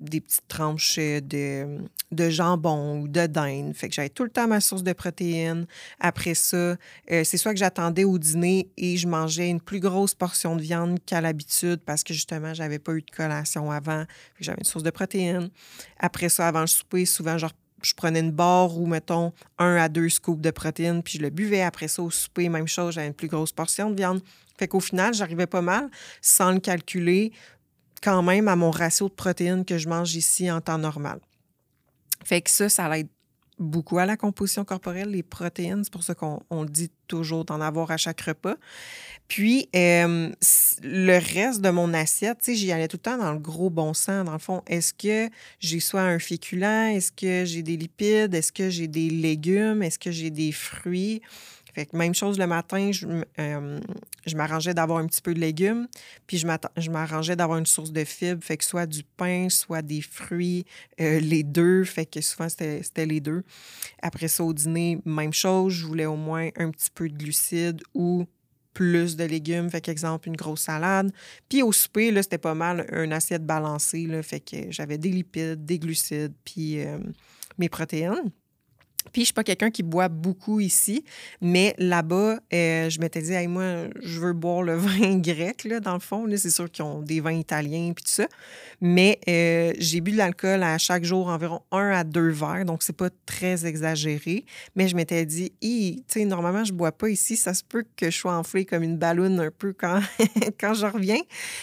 des 0.00 0.20
petites 0.20 0.48
tranches 0.48 0.98
de, 0.98 1.78
de, 2.12 2.30
jambon 2.30 3.00
ou 3.00 3.08
de 3.08 3.26
dinde. 3.26 3.74
Fait 3.74 3.88
que 3.88 3.94
j'avais 3.94 4.10
tout 4.10 4.24
le 4.24 4.30
temps 4.30 4.46
ma 4.46 4.60
source 4.60 4.82
de 4.82 4.92
protéines. 4.92 5.66
Après 5.98 6.34
ça, 6.34 6.56
euh, 6.56 6.76
c'est 7.24 7.38
soit 7.38 7.52
que 7.52 7.58
j'attendais 7.58 8.04
au 8.04 8.18
dîner 8.18 8.68
et 8.76 8.96
je 8.96 9.08
mangeais 9.08 9.48
une 9.48 9.60
plus 9.60 9.80
grosse 9.80 10.14
portion 10.14 10.56
de 10.56 10.62
viande 10.62 10.98
qu'à 11.06 11.20
l'habitude 11.20 11.80
parce 11.86 12.04
que 12.04 12.12
justement, 12.12 12.52
j'avais 12.52 12.78
pas 12.78 12.92
eu 12.92 13.02
de 13.02 13.10
collation 13.10 13.70
avant. 13.70 14.04
J'avais 14.40 14.58
une 14.58 14.64
source 14.64 14.84
de 14.84 14.90
protéines. 14.90 15.48
Après 15.98 16.28
ça, 16.28 16.48
avant 16.48 16.60
le 16.62 16.66
souper, 16.66 17.06
souvent, 17.06 17.38
genre, 17.38 17.52
je 17.82 17.94
prenais 17.94 18.20
une 18.20 18.32
barre 18.32 18.78
ou, 18.78 18.86
mettons, 18.86 19.32
un 19.58 19.76
à 19.76 19.88
deux 19.88 20.08
scoops 20.08 20.42
de 20.42 20.50
protéines, 20.50 21.02
puis 21.02 21.18
je 21.18 21.22
le 21.22 21.30
buvais. 21.30 21.62
Après 21.62 21.88
ça, 21.88 22.02
au 22.02 22.10
souper, 22.10 22.48
même 22.48 22.68
chose, 22.68 22.94
j'avais 22.94 23.06
une 23.06 23.14
plus 23.14 23.28
grosse 23.28 23.52
portion 23.52 23.90
de 23.90 23.96
viande. 23.96 24.20
Fait 24.58 24.66
qu'au 24.66 24.80
final, 24.80 25.14
j'arrivais 25.14 25.46
pas 25.46 25.62
mal, 25.62 25.88
sans 26.20 26.50
le 26.50 26.58
calculer, 26.58 27.32
quand 28.02 28.22
même 28.22 28.48
à 28.48 28.56
mon 28.56 28.70
ratio 28.70 29.08
de 29.08 29.14
protéines 29.14 29.64
que 29.64 29.78
je 29.78 29.88
mange 29.88 30.14
ici 30.14 30.50
en 30.50 30.60
temps 30.60 30.78
normal. 30.78 31.20
Fait 32.24 32.40
que 32.42 32.50
ça, 32.50 32.68
ça 32.68 32.98
aide 32.98 33.08
beaucoup 33.58 33.98
à 33.98 34.06
la 34.06 34.16
composition 34.16 34.64
corporelle, 34.64 35.10
les 35.10 35.22
protéines. 35.22 35.82
C'est 35.84 35.92
pour 35.92 36.02
ça 36.02 36.14
qu'on 36.14 36.64
dit 36.64 36.90
toujours 37.06 37.44
d'en 37.44 37.60
avoir 37.60 37.90
à 37.90 37.96
chaque 37.96 38.20
repas. 38.20 38.56
Puis, 39.26 39.68
euh, 39.74 40.30
le 40.82 41.18
reste 41.18 41.60
de 41.60 41.70
mon 41.70 41.92
assiette, 41.92 42.38
j'y 42.46 42.72
allais 42.72 42.88
tout 42.88 42.96
le 42.96 43.02
temps 43.02 43.18
dans 43.18 43.32
le 43.32 43.38
gros 43.38 43.70
bon 43.70 43.94
sens. 43.94 44.24
Dans 44.24 44.32
le 44.32 44.38
fond, 44.38 44.62
est-ce 44.66 44.94
que 44.94 45.30
j'ai 45.58 45.80
soit 45.80 46.02
un 46.02 46.18
féculent? 46.18 46.94
Est-ce 46.94 47.12
que 47.12 47.44
j'ai 47.44 47.62
des 47.62 47.76
lipides? 47.76 48.34
Est-ce 48.34 48.52
que 48.52 48.70
j'ai 48.70 48.88
des 48.88 49.10
légumes? 49.10 49.82
Est-ce 49.82 49.98
que 49.98 50.10
j'ai 50.10 50.30
des 50.30 50.52
fruits? 50.52 51.20
Même 51.92 52.14
chose 52.14 52.38
le 52.38 52.46
matin, 52.46 52.90
euh, 53.38 53.80
je, 54.26 54.36
m'arrangeais 54.36 54.74
d'avoir 54.74 54.98
un 54.98 55.06
petit 55.06 55.22
peu 55.22 55.34
de 55.34 55.40
légumes, 55.40 55.88
puis 56.26 56.38
je 56.38 56.90
m'arrangeais 56.90 57.36
d'avoir 57.36 57.58
une 57.58 57.66
source 57.66 57.92
de 57.92 58.04
fibres, 58.04 58.42
fait 58.42 58.56
que 58.56 58.64
soit 58.64 58.86
du 58.86 59.02
pain, 59.02 59.48
soit 59.48 59.82
des 59.82 60.00
fruits, 60.00 60.64
euh, 61.00 61.20
les 61.20 61.42
deux, 61.42 61.84
fait 61.84 62.06
que 62.06 62.20
souvent 62.20 62.48
c'était 62.48 63.06
les 63.06 63.20
deux. 63.20 63.42
Après 64.02 64.28
ça, 64.28 64.44
au 64.44 64.52
dîner, 64.52 65.00
même 65.04 65.32
chose, 65.32 65.72
je 65.72 65.86
voulais 65.86 66.06
au 66.06 66.16
moins 66.16 66.48
un 66.56 66.70
petit 66.70 66.90
peu 66.94 67.08
de 67.08 67.16
glucides 67.16 67.82
ou 67.94 68.26
plus 68.78 69.16
de 69.16 69.24
légumes, 69.24 69.68
fait 69.70 69.80
qu'exemple, 69.80 70.28
une 70.28 70.36
grosse 70.36 70.60
salade. 70.60 71.12
Puis 71.48 71.62
au 71.62 71.72
souper, 71.72 72.12
là, 72.12 72.22
c'était 72.22 72.38
pas 72.38 72.54
mal 72.54 72.86
une 72.92 73.12
assiette 73.12 73.44
balancée, 73.44 74.06
là, 74.06 74.22
fait 74.22 74.38
que 74.38 74.70
j'avais 74.70 74.98
des 74.98 75.10
lipides, 75.10 75.64
des 75.64 75.80
glucides, 75.80 76.34
puis 76.44 76.80
euh, 76.80 76.98
mes 77.58 77.68
protéines. 77.68 78.30
Puis, 79.12 79.22
je 79.22 79.26
suis 79.26 79.34
pas 79.34 79.44
quelqu'un 79.44 79.70
qui 79.70 79.82
boit 79.82 80.08
beaucoup 80.08 80.60
ici, 80.60 81.04
mais 81.40 81.74
là-bas, 81.78 82.38
euh, 82.52 82.90
je 82.90 83.00
m'étais 83.00 83.22
dit, 83.22 83.32
hey, 83.32 83.46
moi, 83.46 83.88
je 84.02 84.20
veux 84.20 84.32
boire 84.32 84.62
le 84.62 84.76
vin 84.76 85.18
grec, 85.18 85.64
là, 85.64 85.80
dans 85.80 85.94
le 85.94 86.00
fond. 86.00 86.26
C'est 86.36 86.50
sûr 86.50 86.70
qu'ils 86.70 86.84
ont 86.84 87.02
des 87.02 87.20
vins 87.20 87.32
italiens 87.32 87.92
puis 87.94 88.04
tout 88.04 88.12
ça. 88.12 88.26
Mais 88.80 89.18
euh, 89.28 89.72
j'ai 89.78 90.00
bu 90.00 90.12
de 90.12 90.16
l'alcool 90.16 90.62
à 90.62 90.78
chaque 90.78 91.04
jour 91.04 91.28
environ 91.28 91.62
un 91.72 91.90
à 91.90 92.04
deux 92.04 92.30
verres, 92.30 92.64
donc 92.64 92.82
c'est 92.82 92.96
pas 92.96 93.10
très 93.26 93.66
exagéré. 93.66 94.44
Mais 94.76 94.88
je 94.88 94.94
m'étais 94.94 95.26
dit, 95.26 95.52
tu 95.60 96.02
sais, 96.06 96.24
normalement, 96.24 96.64
je 96.64 96.72
bois 96.72 96.92
pas 96.92 97.08
ici. 97.08 97.36
Ça 97.36 97.54
se 97.54 97.64
peut 97.64 97.84
que 97.96 98.10
je 98.10 98.16
sois 98.16 98.36
enflée 98.36 98.64
comme 98.64 98.82
une 98.82 98.96
ballonne 98.96 99.40
un 99.40 99.50
peu 99.50 99.72
quand, 99.72 100.00
quand 100.60 100.74
je 100.74 100.86
reviens. 100.86 101.20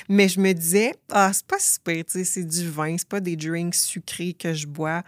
Mais 0.09 0.27
je 0.27 0.39
me 0.39 0.53
disais, 0.53 0.93
ah, 1.11 1.31
c'est 1.33 1.45
pas 1.45 1.59
super, 1.59 2.03
tu 2.05 2.11
sais, 2.19 2.23
c'est 2.23 2.43
du 2.43 2.69
vin, 2.69 2.97
c'est 2.97 3.07
pas 3.07 3.19
des 3.19 3.35
drinks 3.35 3.75
sucrés 3.75 4.33
que 4.33 4.53
je 4.53 4.67
bois. 4.67 5.03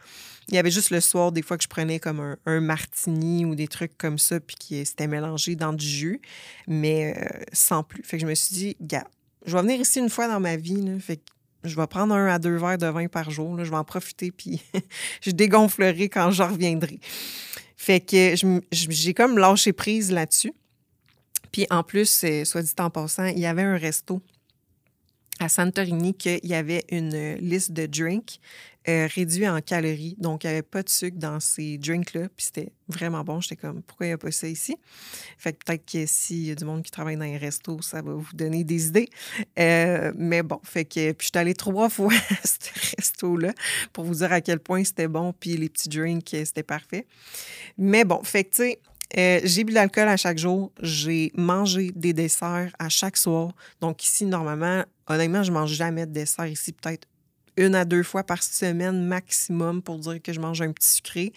Il 0.50 0.56
y 0.56 0.58
avait 0.58 0.72
juste 0.72 0.91
le 0.91 1.01
soir, 1.01 1.34
des 1.34 1.41
fois, 1.41 1.58
que 1.58 1.63
je 1.63 1.67
prenais 1.67 2.00
comme 2.00 2.22
un, 2.22 2.26
martini 2.46 3.46
ou 3.46 3.55
des 3.55 3.67
trucs 3.67 3.98
comme 3.98 4.17
ça, 4.17 4.39
puis 4.39 4.55
qui 4.55 4.86
s'était 4.86 5.07
mélangé 5.07 5.55
dans 5.55 5.74
du 5.74 5.86
jus, 5.86 6.22
mais 6.67 7.15
euh, 7.17 7.43
sans 7.53 7.84
plus. 7.84 8.03
Fait 8.03 8.17
que 8.17 8.22
je 8.22 8.27
me 8.27 8.36
suis 8.36 8.55
dit, 8.55 8.77
gars, 8.81 9.07
je 9.46 9.55
vais 9.55 9.62
venir 9.62 9.79
ici 9.79 10.00
une 10.00 10.10
fois 10.10 10.27
dans 10.27 10.39
ma 10.39 10.57
vie, 10.57 11.00
fait 11.00 11.17
que 11.17 11.24
je 11.63 11.75
vais 11.75 11.88
prendre 11.88 12.13
un 12.13 12.27
à 12.27 12.39
deux 12.39 12.57
verres 12.57 12.77
de 12.77 12.88
vin 12.88 13.07
par 13.07 13.31
jour, 13.31 13.55
là, 13.55 13.63
je 13.63 13.69
vais 13.69 13.77
en 13.77 13.84
profiter, 13.84 14.31
puis 14.31 14.62
je 15.22 15.31
dégonflerai 15.31 16.10
quand 16.10 16.31
je 16.31 16.43
reviendrai. 16.43 17.00
Fait 17.75 18.00
que 18.00 18.34
j'ai 18.72 19.13
comme 19.13 19.38
lâché 19.38 19.72
prise 19.72 20.12
là-dessus. 20.12 20.53
Puis 21.51 21.65
en 21.69 21.84
plus, 21.84 22.24
euh, 22.24 22.43
soit 22.43 22.62
dit 22.62 22.74
en 22.79 22.89
passant, 22.89 23.25
il 23.25 23.39
y 23.39 23.46
avait 23.46 23.63
un 23.63 23.77
resto 23.77 24.22
à 25.39 25.50
Santorini 25.50 26.13
qu'il 26.13 26.46
y 26.46 26.53
avait 26.53 26.84
une 26.89 27.36
liste 27.36 27.72
de 27.72 27.86
drinks 27.86 28.39
euh, 28.89 29.08
réduits 29.13 29.48
en 29.48 29.60
calories. 29.62 30.15
Donc, 30.17 30.44
il 30.44 30.48
n'y 30.48 30.53
avait 30.53 30.62
pas 30.62 30.82
de 30.82 30.89
sucre 30.89 31.17
dans 31.17 31.39
ces 31.39 31.77
drinks-là. 31.77 32.29
Puis 32.36 32.46
c'était 32.46 32.72
vraiment 32.88 33.24
bon. 33.24 33.41
J'étais 33.41 33.58
comme, 33.58 33.82
pourquoi 33.82 34.06
il 34.06 34.10
n'y 34.10 34.13
a 34.13 34.17
pas 34.17 34.32
ça 34.32 34.48
ici? 34.48 34.77
Fait 35.38 35.53
que 35.53 35.65
peut-être 35.65 35.86
que 35.86 36.06
s'il 36.06 36.46
y 36.48 36.51
a 36.51 36.56
du 36.56 36.63
monde 36.63 36.84
qui 36.84 36.91
travaille 36.91 37.17
dans 37.17 37.25
les 37.25 37.38
restos, 37.38 37.81
ça 37.81 38.01
va 38.01 38.14
vous 38.14 38.33
donner 38.33 38.64
des 38.64 38.88
idées. 38.88 39.09
Euh, 39.59 40.11
mais 40.16 40.44
bon, 40.44 40.59
fait 40.64 40.85
que. 40.85 41.11
Puis 41.11 41.27
je 41.27 41.31
suis 41.31 41.40
allée 41.40 41.53
trois 41.53 41.90
fois 41.98 42.14
à 42.14 42.48
ce 42.48 42.96
resto-là 42.96 43.53
pour 43.92 44.05
vous 44.05 44.16
dire 44.16 44.31
à 44.31 44.42
quel 44.42 44.59
point 44.59 44.83
c'était 44.83 45.07
bon. 45.07 45.33
Puis 45.33 45.57
les 45.57 45.70
petits 45.70 45.90
drinks, 45.90 46.29
c'était 46.29 46.64
parfait. 46.64 47.05
Mais 47.77 48.05
bon, 48.05 48.24
fait 48.24 48.46
que, 48.46 48.50
tu 48.50 48.55
sais, 48.64 48.79
euh, 49.18 49.40
j'ai 49.44 49.64
bu 49.64 49.72
de 49.72 49.75
l'alcool 49.75 50.07
à 50.07 50.18
chaque 50.18 50.38
jour. 50.38 50.72
J'ai 50.81 51.31
mangé 51.35 51.92
des 51.96 52.14
desserts 52.14 52.72
à 52.79 52.90
chaque 52.90 53.18
soir. 53.18 53.53
Donc 53.81 54.03
ici, 54.03 54.25
normalement, 54.25 54.83
honnêtement, 55.07 55.44
je 55.44 55.51
mange 55.51 55.72
jamais 55.72 56.05
de 56.05 56.11
dessert 56.11 56.48
ici, 56.48 56.74
peut-être 56.74 57.07
une 57.57 57.75
à 57.75 57.85
deux 57.85 58.03
fois 58.03 58.24
par 58.24 58.41
semaine 58.41 59.05
maximum 59.05 59.81
pour 59.81 59.98
dire 60.00 60.22
que 60.22 60.31
je 60.31 60.39
mange 60.39 60.61
un 60.61 60.72
petit 60.72 60.89
sucré. 60.89 61.33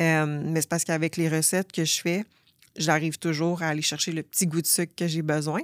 Euh, 0.00 0.42
mais 0.44 0.60
c'est 0.60 0.68
parce 0.68 0.84
qu'avec 0.84 1.16
les 1.16 1.28
recettes 1.28 1.72
que 1.72 1.84
je 1.84 2.00
fais, 2.00 2.24
j'arrive 2.76 3.18
toujours 3.18 3.62
à 3.62 3.68
aller 3.68 3.82
chercher 3.82 4.12
le 4.12 4.22
petit 4.22 4.46
goût 4.46 4.60
de 4.60 4.66
sucre 4.66 4.92
que 4.96 5.06
j'ai 5.06 5.22
besoin. 5.22 5.60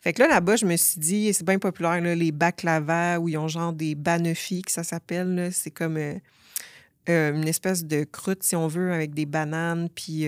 Fait 0.00 0.12
que 0.12 0.22
là, 0.22 0.28
là-bas, 0.28 0.56
je 0.56 0.66
me 0.66 0.76
suis 0.76 1.00
dit, 1.00 1.34
c'est 1.34 1.44
bien 1.44 1.58
populaire, 1.58 2.00
là, 2.00 2.14
les 2.14 2.32
baklava, 2.32 3.18
où 3.18 3.28
ils 3.28 3.38
ont 3.38 3.48
genre 3.48 3.72
des 3.72 3.94
banefis, 3.94 4.62
que 4.62 4.70
ça 4.70 4.84
s'appelle. 4.84 5.50
C'est 5.52 5.70
comme 5.70 5.96
euh, 5.96 6.14
euh, 7.08 7.34
une 7.34 7.48
espèce 7.48 7.84
de 7.84 8.04
croûte, 8.04 8.42
si 8.42 8.56
on 8.56 8.68
veut, 8.68 8.92
avec 8.92 9.14
des 9.14 9.26
bananes, 9.26 9.88
puis 9.94 10.22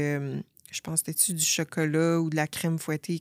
je 0.71 0.81
pense 0.83 1.01
c'était-tu 1.01 1.33
du 1.33 1.45
chocolat 1.45 2.21
ou 2.21 2.29
de 2.29 2.37
la 2.37 2.47
crème 2.47 2.79
fouettée, 2.79 3.21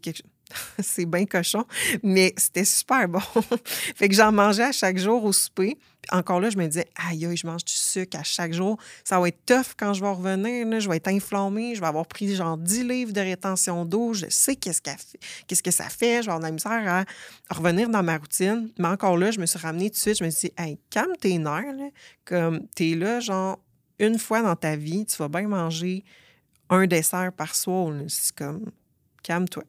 c'est 0.79 1.05
bien 1.05 1.25
cochon, 1.25 1.65
mais 2.03 2.33
c'était 2.37 2.65
super 2.65 3.07
bon. 3.07 3.19
fait 3.95 4.07
que 4.07 4.15
j'en 4.15 4.31
mangeais 4.31 4.63
à 4.63 4.71
chaque 4.71 4.97
jour 4.97 5.23
au 5.23 5.33
souper. 5.33 5.77
encore 6.11 6.39
là, 6.39 6.49
je 6.49 6.57
me 6.57 6.65
disais, 6.67 6.87
aïe, 6.95 7.35
je 7.35 7.45
mange 7.45 7.65
du 7.65 7.73
sucre 7.73 8.17
à 8.17 8.23
chaque 8.23 8.53
jour. 8.53 8.77
Ça 9.03 9.19
va 9.19 9.27
être 9.27 9.45
tough 9.45 9.73
quand 9.77 9.93
je 9.93 10.01
vais 10.01 10.09
revenir. 10.09 10.79
je 10.79 10.89
vais 10.89 10.97
être 10.97 11.09
inflammée. 11.09 11.75
Je 11.75 11.81
vais 11.81 11.87
avoir 11.87 12.05
pris 12.07 12.33
genre 12.35 12.57
10 12.57 12.83
livres 12.83 13.13
de 13.13 13.21
rétention 13.21 13.85
d'eau. 13.85 14.13
Je 14.13 14.27
sais 14.29 14.55
qu'est-ce, 14.55 14.81
que 14.81 15.71
ça 15.71 15.89
fait. 15.89 16.21
Je 16.21 16.27
vais 16.27 16.33
avoir 16.33 16.39
de 16.39 16.45
la 16.45 16.51
misère 16.51 17.05
à, 17.49 17.53
revenir 17.53 17.89
dans 17.89 18.03
ma 18.03 18.17
routine. 18.17 18.69
Mais 18.77 18.87
encore 18.87 19.17
là, 19.17 19.31
je 19.31 19.39
me 19.39 19.45
suis 19.45 19.59
ramenée 19.59 19.89
tout 19.89 19.95
de 19.95 20.01
suite. 20.01 20.17
Je 20.17 20.23
me 20.23 20.29
suis 20.29 20.49
dit, 20.49 20.53
hey, 20.57 20.79
calme 20.89 21.15
tes 21.19 21.37
nerfs. 21.37 21.91
Comme 22.25 22.67
t'es 22.75 22.95
là, 22.95 23.19
genre, 23.19 23.59
une 23.99 24.17
fois 24.17 24.41
dans 24.41 24.55
ta 24.55 24.75
vie, 24.75 25.05
tu 25.05 25.17
vas 25.17 25.27
bien 25.27 25.47
manger 25.47 26.03
un 26.69 26.85
dessert 26.87 27.31
par 27.35 27.55
soir. 27.55 27.93
C'est 28.07 28.35
comme, 28.35 28.71
calme-toi. 29.23 29.63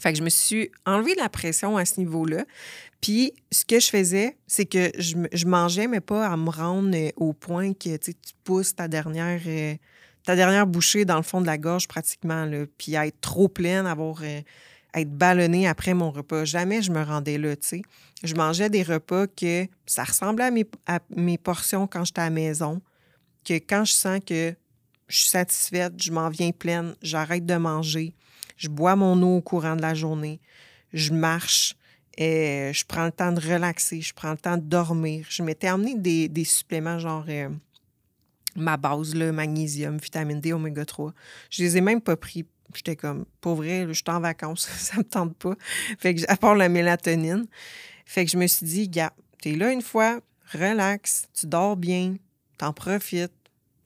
Fait 0.00 0.12
que 0.12 0.18
je 0.18 0.24
me 0.24 0.30
suis 0.30 0.70
enlevé 0.86 1.14
la 1.14 1.28
pression 1.28 1.76
à 1.76 1.84
ce 1.84 2.00
niveau-là. 2.00 2.44
Puis, 3.00 3.32
ce 3.52 3.64
que 3.64 3.80
je 3.80 3.88
faisais, 3.88 4.36
c'est 4.46 4.66
que 4.66 4.90
je, 4.98 5.46
mangeais, 5.46 5.86
mais 5.88 6.00
pas 6.00 6.26
à 6.26 6.36
me 6.36 6.50
rendre 6.50 6.94
euh, 6.94 7.10
au 7.16 7.32
point 7.32 7.72
que 7.72 7.96
tu 7.96 8.12
pousses 8.44 8.74
ta 8.74 8.88
dernière, 8.88 9.40
euh, 9.46 9.74
ta 10.24 10.36
dernière 10.36 10.66
bouchée 10.66 11.04
dans 11.04 11.16
le 11.16 11.22
fond 11.22 11.40
de 11.40 11.46
la 11.46 11.58
gorge 11.58 11.88
pratiquement, 11.88 12.50
puis 12.78 12.96
à 12.96 13.06
être 13.06 13.20
trop 13.20 13.48
pleine, 13.48 13.86
avoir, 13.86 14.22
euh, 14.22 14.40
être 14.94 15.10
ballonnée 15.10 15.68
après 15.68 15.94
mon 15.94 16.10
repas. 16.10 16.44
Jamais 16.44 16.82
je 16.82 16.92
me 16.92 17.02
rendais 17.02 17.38
là, 17.38 17.56
tu 17.56 17.68
sais. 17.68 17.82
Je 18.22 18.34
mangeais 18.34 18.68
des 18.68 18.82
repas 18.82 19.26
que 19.26 19.66
ça 19.86 20.04
ressemblait 20.04 20.46
à 20.46 20.50
mes, 20.50 20.66
à 20.86 21.00
mes 21.16 21.38
portions 21.38 21.86
quand 21.86 22.04
j'étais 22.04 22.20
à 22.20 22.24
la 22.24 22.30
maison, 22.30 22.82
que 23.44 23.54
quand 23.54 23.84
je 23.84 23.92
sens 23.92 24.20
que 24.26 24.54
je 25.08 25.16
suis 25.16 25.28
satisfaite, 25.28 25.94
je 25.96 26.12
m'en 26.12 26.28
viens 26.28 26.52
pleine, 26.52 26.94
j'arrête 27.02 27.46
de 27.46 27.56
manger 27.56 28.14
je 28.60 28.68
bois 28.68 28.94
mon 28.94 29.20
eau 29.22 29.38
au 29.38 29.40
courant 29.40 29.74
de 29.74 29.80
la 29.80 29.94
journée, 29.94 30.38
je 30.92 31.14
marche, 31.14 31.76
et 32.18 32.70
je 32.74 32.84
prends 32.84 33.06
le 33.06 33.12
temps 33.12 33.32
de 33.32 33.40
relaxer, 33.40 34.02
je 34.02 34.12
prends 34.12 34.32
le 34.32 34.36
temps 34.36 34.58
de 34.58 34.62
dormir. 34.62 35.24
Je 35.30 35.42
m'étais 35.42 35.68
amené 35.68 35.94
des, 36.28 36.44
suppléments 36.44 36.98
genre 36.98 37.24
euh, 37.28 37.48
ma 38.54 38.76
base, 38.76 39.14
le 39.14 39.32
magnésium, 39.32 39.96
vitamine 39.96 40.40
D, 40.40 40.52
oméga 40.52 40.84
3. 40.84 41.14
Je 41.48 41.62
les 41.62 41.78
ai 41.78 41.80
même 41.80 42.02
pas 42.02 42.16
pris. 42.16 42.44
J'étais 42.74 42.96
comme, 42.96 43.24
pour 43.40 43.54
vrai, 43.54 43.86
je 43.88 43.94
suis 43.94 44.04
en 44.08 44.20
vacances, 44.20 44.68
ça 44.76 44.98
me 44.98 45.04
tente 45.04 45.34
pas. 45.38 45.54
Fait 45.98 46.14
que, 46.14 46.20
à 46.28 46.36
part 46.36 46.54
la 46.54 46.68
mélatonine. 46.68 47.46
Fait 48.04 48.26
que 48.26 48.30
je 48.30 48.36
me 48.36 48.46
suis 48.46 48.66
dit, 48.66 48.88
gars, 48.90 49.14
t'es 49.40 49.54
là 49.54 49.72
une 49.72 49.82
fois, 49.82 50.20
relax, 50.52 51.28
tu 51.32 51.46
dors 51.46 51.78
bien, 51.78 52.16
t'en 52.58 52.74
profites, 52.74 53.32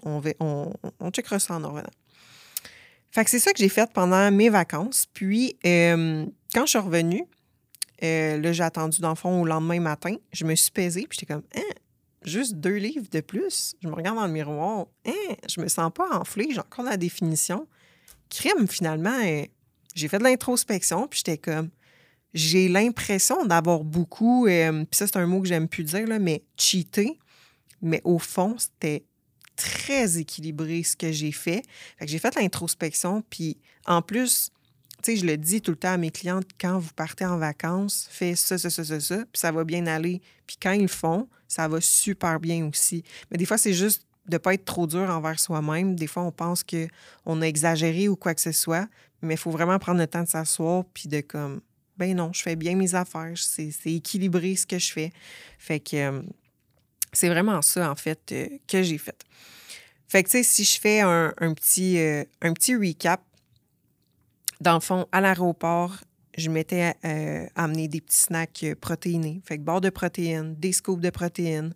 on, 0.03 0.19
va, 0.19 0.31
on 0.41 1.11
checkera 1.13 1.39
ça 1.39 1.55
en 1.55 1.69
revenant. 1.69 1.91
Fait 3.15 3.25
que 3.25 3.31
c'est 3.31 3.39
ça 3.39 3.53
que 3.53 3.59
j'ai 3.59 3.69
fait 3.69 3.89
pendant 3.93 4.29
mes 4.33 4.49
vacances. 4.49 5.07
Puis, 5.15 5.57
euh, 5.65 6.27
quand 6.53 6.67
je 6.67 6.71
suis 6.71 6.79
revenue, 6.79 7.25
euh, 8.03 8.41
là, 8.41 8.53
j'ai 8.53 8.65
attendu 8.65 9.01
dans 9.01 9.11
le 9.11 9.15
fond 9.15 9.43
au 9.43 9.45
lendemain 9.45 9.79
matin. 9.79 10.17
Je 10.33 10.45
me 10.45 10.57
suis 10.57 10.73
pesée, 10.73 11.07
puis 11.09 11.21
j'étais 11.21 11.33
comme, 11.33 11.45
hein, 11.57 11.75
juste 12.25 12.55
deux 12.55 12.75
livres 12.75 13.07
de 13.13 13.21
plus? 13.21 13.77
Je 13.81 13.87
me 13.87 13.95
regarde 13.95 14.17
dans 14.17 14.27
le 14.27 14.33
miroir, 14.33 14.87
hein, 15.07 15.35
je 15.49 15.61
me 15.61 15.69
sens 15.69 15.93
pas 15.95 16.09
enflée, 16.19 16.49
j'ai 16.51 16.59
encore 16.59 16.85
la 16.85 16.97
définition. 16.97 17.69
Crime, 18.31 18.67
finalement, 18.67 19.17
j'ai 19.95 20.09
fait 20.09 20.19
de 20.19 20.25
l'introspection, 20.25 21.07
puis 21.07 21.23
j'étais 21.25 21.39
comme, 21.39 21.71
j'ai 22.33 22.69
l'impression 22.69 23.47
d'avoir 23.47 23.85
beaucoup, 23.85 24.49
euh, 24.49 24.85
puis 24.91 24.99
ça, 24.99 25.07
c'est 25.07 25.19
un 25.19 25.27
mot 25.27 25.41
que 25.41 25.47
j'aime 25.47 25.69
plus 25.69 25.85
dire, 25.85 26.09
là, 26.09 26.19
mais 26.19 26.43
cheaté. 26.57 27.17
Mais 27.81 28.01
au 28.03 28.19
fond, 28.19 28.57
c'était 28.59 29.05
très 29.57 30.19
équilibré 30.19 30.83
ce 30.83 30.97
que 30.97 31.13
j'ai 31.13 31.33
fait. 31.33 31.63
Que 31.99 32.07
j'ai 32.07 32.19
fait 32.19 32.35
l'introspection, 32.35 33.23
puis 33.31 33.57
en 33.87 34.03
plus, 34.03 34.51
tu 35.03 35.13
sais, 35.13 35.17
je 35.19 35.27
le 35.27 35.37
dis 35.37 35.61
tout 35.61 35.73
le 35.73 35.77
temps 35.77 35.93
à 35.93 35.97
mes 35.97 36.11
clientes, 36.11 36.49
quand 36.59 36.79
vous 36.79 36.93
partez 36.97 37.27
en 37.27 37.37
vacances, 37.37 38.09
faites 38.11 38.39
ça, 38.39 38.57
ça, 38.57 38.71
ça, 38.71 38.85
ça, 38.85 39.01
ça, 39.01 39.17
puis 39.17 39.41
ça 39.41 39.53
va 39.53 39.65
bien 39.65 39.87
aller. 39.87 40.23
Puis 40.47 40.57
quand 40.61 40.73
ils 40.73 40.89
font, 40.89 41.29
ça 41.47 41.69
va 41.69 41.81
super 41.81 42.41
bien 42.41 42.67
aussi. 42.67 43.05
Mais 43.31 43.37
des 43.37 43.45
fois, 43.45 43.59
c'est 43.59 43.75
juste 43.75 44.07
de 44.27 44.35
ne 44.35 44.39
pas 44.39 44.55
être 44.55 44.65
trop 44.65 44.87
dur 44.87 45.11
envers 45.11 45.39
soi-même. 45.39 45.95
Des 45.95 46.07
fois, 46.07 46.23
on 46.23 46.33
pense 46.33 46.65
qu'on 46.65 47.43
a 47.43 47.47
exagéré 47.47 48.09
ou 48.09 48.17
quoi 48.17 48.35
que 48.35 48.41
ce 48.41 48.53
soit, 48.53 48.89
mais 49.21 49.35
il 49.35 49.37
faut 49.39 49.51
vraiment 49.51 49.79
prendre 49.79 49.99
le 49.99 50.07
temps 50.07 50.23
de 50.23 50.29
s'asseoir 50.29 50.85
puis 50.95 51.09
de 51.09 51.21
comme, 51.21 51.61
ben 51.97 52.17
non, 52.17 52.33
je 52.33 52.43
fais 52.43 52.57
bien 52.57 52.75
mes 52.75 52.95
affaires, 52.95 53.35
c'est 53.37 53.71
équilibré 53.87 54.57
ce 54.57 54.67
que 54.67 54.79
je 54.79 54.93
fais. 54.93 55.13
Fait 55.59 55.81
que 55.81 55.97
euh, 55.97 56.23
c'est 57.15 57.29
vraiment 57.29 57.63
ça, 57.63 57.91
en 57.91 57.95
fait, 57.95 58.33
euh, 58.33 58.49
que 58.69 58.83
j'ai 58.83 58.99
fait. 58.99 59.25
Fait 60.09 60.23
que, 60.23 60.29
tu 60.29 60.39
sais, 60.39 60.43
si 60.43 60.65
je 60.65 60.81
fais 60.81 61.01
un, 61.01 61.33
petit, 61.55 61.99
euh, 61.99 62.25
un 62.43 62.53
petit 62.53 62.77
recap, 62.77 63.21
dans 64.61 64.75
le 64.75 64.81
fond, 64.81 65.07
à 65.13 65.21
l'aéroport, 65.21 65.97
je 66.37 66.51
m'étais 66.51 66.95
amené 67.55 67.87
des 67.87 68.01
petits 68.01 68.23
snacks 68.23 68.65
protéinés. 68.81 69.41
Fait 69.45 69.57
que 69.57 69.63
barre 69.63 69.81
de 69.81 69.91
protéines, 69.91 70.57
des 70.57 70.73
scoops 70.73 71.01
de 71.01 71.11
protéines. 71.11 71.73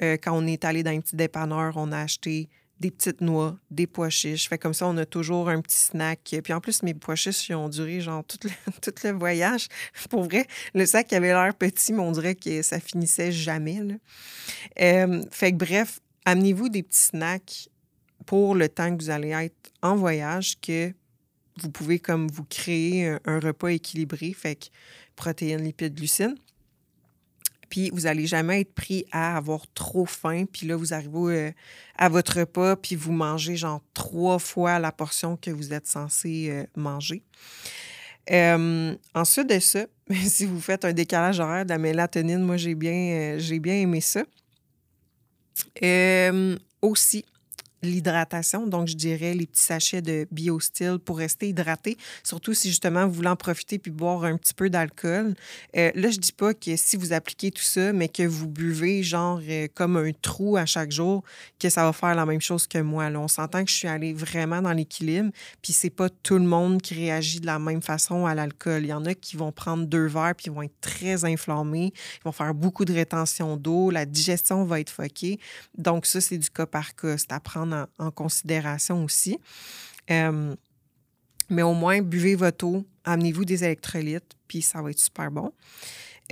quand 0.00 0.32
on 0.32 0.46
est 0.46 0.64
allé 0.66 0.82
dans 0.82 0.90
un 0.90 1.00
petit 1.00 1.16
dépanneur, 1.16 1.74
on 1.76 1.92
a 1.92 2.00
acheté 2.00 2.50
des 2.82 2.90
petites 2.90 3.20
noix, 3.20 3.56
des 3.70 3.86
pois 3.86 4.10
chiches. 4.10 4.48
Fait 4.48 4.58
comme 4.58 4.74
ça, 4.74 4.86
on 4.88 4.96
a 4.96 5.06
toujours 5.06 5.48
un 5.48 5.60
petit 5.60 5.76
snack. 5.76 6.36
Puis 6.42 6.52
en 6.52 6.60
plus, 6.60 6.82
mes 6.82 6.94
pois 6.94 7.14
chiches, 7.14 7.48
ils 7.48 7.54
ont 7.54 7.68
duré 7.68 8.00
genre 8.00 8.24
tout 8.24 8.38
le, 8.42 9.10
voyage. 9.18 9.68
Pour 10.10 10.24
vrai, 10.24 10.46
le 10.74 10.84
sac 10.84 11.12
avait 11.12 11.28
l'air 11.28 11.54
petit, 11.54 11.92
mais 11.92 12.00
on 12.00 12.10
dirait 12.10 12.34
que 12.34 12.60
ça 12.62 12.80
finissait 12.80 13.30
jamais. 13.30 13.80
Euh, 14.80 15.22
fait 15.30 15.52
que 15.52 15.56
bref, 15.56 16.00
amenez-vous 16.24 16.68
des 16.68 16.82
petits 16.82 17.02
snacks 17.02 17.68
pour 18.26 18.54
le 18.54 18.68
temps 18.68 18.96
que 18.96 19.02
vous 19.02 19.10
allez 19.10 19.30
être 19.30 19.72
en 19.80 19.96
voyage 19.96 20.60
que 20.60 20.92
vous 21.60 21.70
pouvez 21.70 21.98
comme 21.98 22.28
vous 22.28 22.44
créer 22.44 23.08
un, 23.08 23.20
un 23.24 23.38
repas 23.38 23.68
équilibré. 23.68 24.32
Fait 24.32 24.56
que 24.56 24.66
protéines, 25.14 25.62
lipides, 25.62 25.94
glucides 25.94 26.36
puis 27.72 27.88
vous 27.88 28.02
n'allez 28.02 28.26
jamais 28.26 28.60
être 28.60 28.74
pris 28.74 29.06
à 29.12 29.34
avoir 29.34 29.62
trop 29.72 30.04
faim, 30.04 30.44
puis 30.44 30.66
là, 30.66 30.76
vous 30.76 30.92
arrivez 30.92 31.10
euh, 31.14 31.50
à 31.96 32.10
votre 32.10 32.40
repas, 32.40 32.76
puis 32.76 32.96
vous 32.96 33.12
mangez 33.12 33.56
genre 33.56 33.80
trois 33.94 34.38
fois 34.38 34.78
la 34.78 34.92
portion 34.92 35.38
que 35.38 35.50
vous 35.50 35.72
êtes 35.72 35.86
censé 35.86 36.50
euh, 36.50 36.66
manger. 36.76 37.22
Euh, 38.30 38.94
ensuite 39.14 39.48
de 39.48 39.58
ça, 39.58 39.86
si 40.22 40.44
vous 40.44 40.60
faites 40.60 40.84
un 40.84 40.92
décalage 40.92 41.40
horaire 41.40 41.64
de 41.64 41.70
la 41.70 41.78
mélatonine, 41.78 42.42
moi, 42.42 42.58
j'ai 42.58 42.74
bien, 42.74 43.38
j'ai 43.38 43.58
bien 43.58 43.76
aimé 43.76 44.02
ça. 44.02 44.22
aussi, 46.82 47.24
l'hydratation. 47.82 48.66
Donc, 48.66 48.88
je 48.88 48.94
dirais 48.94 49.34
les 49.34 49.46
petits 49.46 49.62
sachets 49.62 50.02
de 50.02 50.26
BioSteel 50.30 50.98
pour 50.98 51.18
rester 51.18 51.48
hydraté, 51.48 51.96
surtout 52.22 52.54
si 52.54 52.68
justement 52.68 53.06
vous 53.06 53.12
voulez 53.14 53.28
en 53.28 53.36
profiter 53.36 53.78
puis 53.78 53.90
boire 53.90 54.24
un 54.24 54.36
petit 54.36 54.54
peu 54.54 54.70
d'alcool. 54.70 55.34
Euh, 55.76 55.90
là, 55.94 56.10
je 56.10 56.18
dis 56.18 56.32
pas 56.32 56.54
que 56.54 56.76
si 56.76 56.96
vous 56.96 57.12
appliquez 57.12 57.50
tout 57.50 57.62
ça, 57.62 57.92
mais 57.92 58.08
que 58.08 58.22
vous 58.22 58.48
buvez 58.48 59.02
genre 59.02 59.40
euh, 59.48 59.68
comme 59.74 59.96
un 59.96 60.12
trou 60.12 60.56
à 60.56 60.66
chaque 60.66 60.92
jour, 60.92 61.22
que 61.58 61.68
ça 61.68 61.84
va 61.84 61.92
faire 61.92 62.14
la 62.14 62.26
même 62.26 62.40
chose 62.40 62.66
que 62.66 62.78
moi. 62.78 63.10
Là, 63.10 63.20
on 63.20 63.28
s'entend 63.28 63.64
que 63.64 63.70
je 63.70 63.76
suis 63.76 63.88
allée 63.88 64.12
vraiment 64.12 64.62
dans 64.62 64.72
l'équilibre, 64.72 65.30
puis 65.60 65.72
c'est 65.72 65.90
pas 65.90 66.08
tout 66.08 66.38
le 66.38 66.44
monde 66.44 66.80
qui 66.80 66.94
réagit 66.94 67.40
de 67.40 67.46
la 67.46 67.58
même 67.58 67.82
façon 67.82 68.26
à 68.26 68.34
l'alcool. 68.34 68.82
Il 68.84 68.88
y 68.88 68.92
en 68.92 69.04
a 69.04 69.14
qui 69.14 69.36
vont 69.36 69.52
prendre 69.52 69.86
deux 69.86 70.06
verres 70.06 70.34
puis 70.36 70.46
ils 70.46 70.52
vont 70.52 70.62
être 70.62 70.80
très 70.80 71.24
inflammés, 71.24 71.92
ils 71.94 72.24
vont 72.24 72.32
faire 72.32 72.54
beaucoup 72.54 72.84
de 72.84 72.92
rétention 72.92 73.56
d'eau, 73.56 73.90
la 73.90 74.06
digestion 74.06 74.64
va 74.64 74.80
être 74.80 74.90
foquée. 74.90 75.38
Donc 75.76 76.06
ça, 76.06 76.20
c'est 76.20 76.38
du 76.38 76.50
cas 76.50 76.66
par 76.66 76.94
cas. 76.94 77.16
C'est 77.16 77.32
à 77.32 77.40
prendre 77.40 77.71
en, 77.98 78.10
considération 78.10 79.04
aussi. 79.04 79.38
Euh, 80.10 80.54
mais 81.48 81.62
au 81.62 81.74
moins, 81.74 82.00
buvez 82.00 82.34
votre 82.34 82.66
eau, 82.66 82.84
amenez-vous 83.04 83.44
des 83.44 83.64
électrolytes, 83.64 84.36
puis 84.48 84.62
ça 84.62 84.80
va 84.80 84.90
être 84.90 84.98
super 84.98 85.30
bon. 85.30 85.52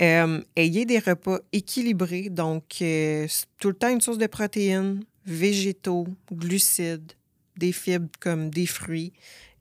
Euh, 0.01 0.41
ayez 0.55 0.85
des 0.85 0.99
repas 0.99 1.39
équilibrés, 1.51 2.29
donc 2.29 2.77
euh, 2.81 3.27
tout 3.59 3.69
le 3.69 3.75
temps 3.75 3.89
une 3.89 4.01
source 4.01 4.17
de 4.17 4.27
protéines, 4.27 5.03
végétaux, 5.25 6.07
glucides, 6.31 7.11
des 7.57 7.71
fibres 7.71 8.09
comme 8.19 8.49
des 8.49 8.65
fruits. 8.65 9.13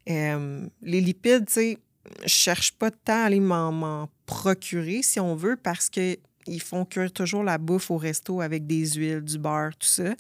les 0.07 1.01
lipides, 1.01 1.47
tu 1.47 1.53
sais, 1.53 1.79
je 2.23 2.29
cherche 2.29 2.73
pas 2.73 2.91
tant 2.91 3.23
à 3.23 3.27
aller 3.27 3.41
m'en 3.41 4.09
procurer 4.27 5.03
si 5.03 5.21
on 5.21 5.35
veut 5.35 5.57
parce 5.57 5.91
que 5.91 6.17
ils 6.47 6.63
font 6.63 6.85
cuire 6.85 7.13
toujours 7.13 7.43
la 7.43 7.59
bouffe 7.59 7.91
au 7.91 7.97
resto 7.97 8.41
avec 8.41 8.67
des 8.67 8.87
huiles, 8.93 9.23
du 9.23 9.39
beurre, 9.39 9.77
tout 9.79 9.89
ça. 9.89 10.15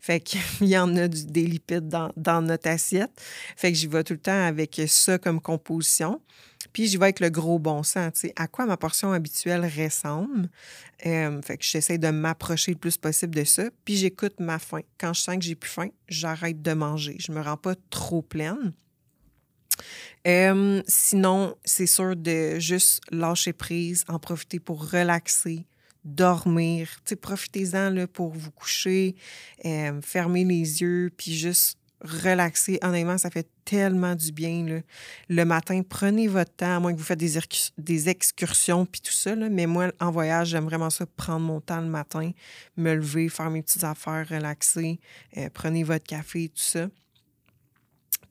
Fait 0.00 0.20
qu'il 0.20 0.40
y 0.68 0.78
en 0.78 0.96
a 0.96 1.08
des 1.08 1.46
lipides 1.46 1.88
dans, 1.88 2.42
notre 2.42 2.68
assiette. 2.68 3.10
Fait 3.56 3.72
que 3.72 3.78
j'y 3.78 3.86
vais 3.86 4.04
tout 4.04 4.14
le 4.14 4.20
temps 4.20 4.46
avec 4.46 4.80
ça 4.86 5.18
comme 5.18 5.40
composition. 5.40 6.20
Puis 6.72 6.88
j'y 6.88 6.96
vais 6.96 7.04
avec 7.04 7.20
le 7.20 7.30
gros 7.30 7.58
bon 7.58 7.82
sens, 7.82 8.24
à 8.36 8.46
quoi 8.48 8.66
ma 8.66 8.76
portion 8.76 9.12
habituelle 9.12 9.70
ressemble. 9.78 10.48
Euh, 11.06 11.42
fait 11.42 11.58
que 11.58 11.64
j'essaie 11.64 11.98
de 11.98 12.08
m'approcher 12.08 12.72
le 12.72 12.78
plus 12.78 12.96
possible 12.96 13.34
de 13.34 13.44
ça. 13.44 13.64
Puis 13.84 13.96
j'écoute 13.96 14.40
ma 14.40 14.58
faim. 14.58 14.80
Quand 14.98 15.12
je 15.12 15.20
sens 15.20 15.36
que 15.36 15.42
j'ai 15.42 15.54
plus 15.54 15.70
faim, 15.70 15.88
j'arrête 16.08 16.62
de 16.62 16.72
manger. 16.72 17.16
Je 17.18 17.32
me 17.32 17.40
rends 17.40 17.58
pas 17.58 17.74
trop 17.90 18.22
pleine. 18.22 18.72
Euh, 20.26 20.82
sinon, 20.86 21.56
c'est 21.64 21.86
sûr 21.86 22.16
de 22.16 22.58
juste 22.58 23.02
lâcher 23.10 23.52
prise, 23.52 24.04
en 24.08 24.18
profiter 24.18 24.58
pour 24.58 24.90
relaxer, 24.90 25.66
dormir. 26.04 26.88
Profitez-en 27.20 28.06
pour 28.12 28.32
vous 28.32 28.50
coucher, 28.50 29.14
euh, 29.64 30.00
fermer 30.02 30.44
les 30.44 30.80
yeux, 30.82 31.10
puis 31.16 31.34
juste 31.34 31.78
relaxer. 32.04 32.78
Honnêtement, 32.82 33.18
ça 33.18 33.30
fait 33.30 33.48
tellement 33.64 34.14
du 34.14 34.30
bien. 34.30 34.82
Le 35.28 35.44
matin, 35.44 35.80
prenez 35.88 36.28
votre 36.28 36.54
temps, 36.54 36.76
à 36.76 36.80
moins 36.80 36.92
que 36.92 36.98
vous 36.98 37.04
faites 37.04 37.18
des, 37.18 38.08
excursions 38.08 38.86
puis 38.86 39.00
tout 39.00 39.12
ça. 39.12 39.34
Mais 39.34 39.66
moi, 39.66 39.90
en 40.00 40.10
voyage, 40.10 40.48
j'aime 40.48 40.64
vraiment 40.64 40.90
ça, 40.90 41.06
prendre 41.06 41.46
mon 41.46 41.60
temps 41.60 41.80
le 41.80 41.88
matin, 41.88 42.30
me 42.76 42.94
lever, 42.94 43.28
faire 43.28 43.50
mes 43.50 43.62
petites 43.62 43.84
affaires, 43.84 44.26
relaxer. 44.28 45.00
Euh, 45.36 45.48
prenez 45.52 45.82
votre 45.82 46.04
café, 46.04 46.48
tout 46.48 46.62
ça. 46.62 46.88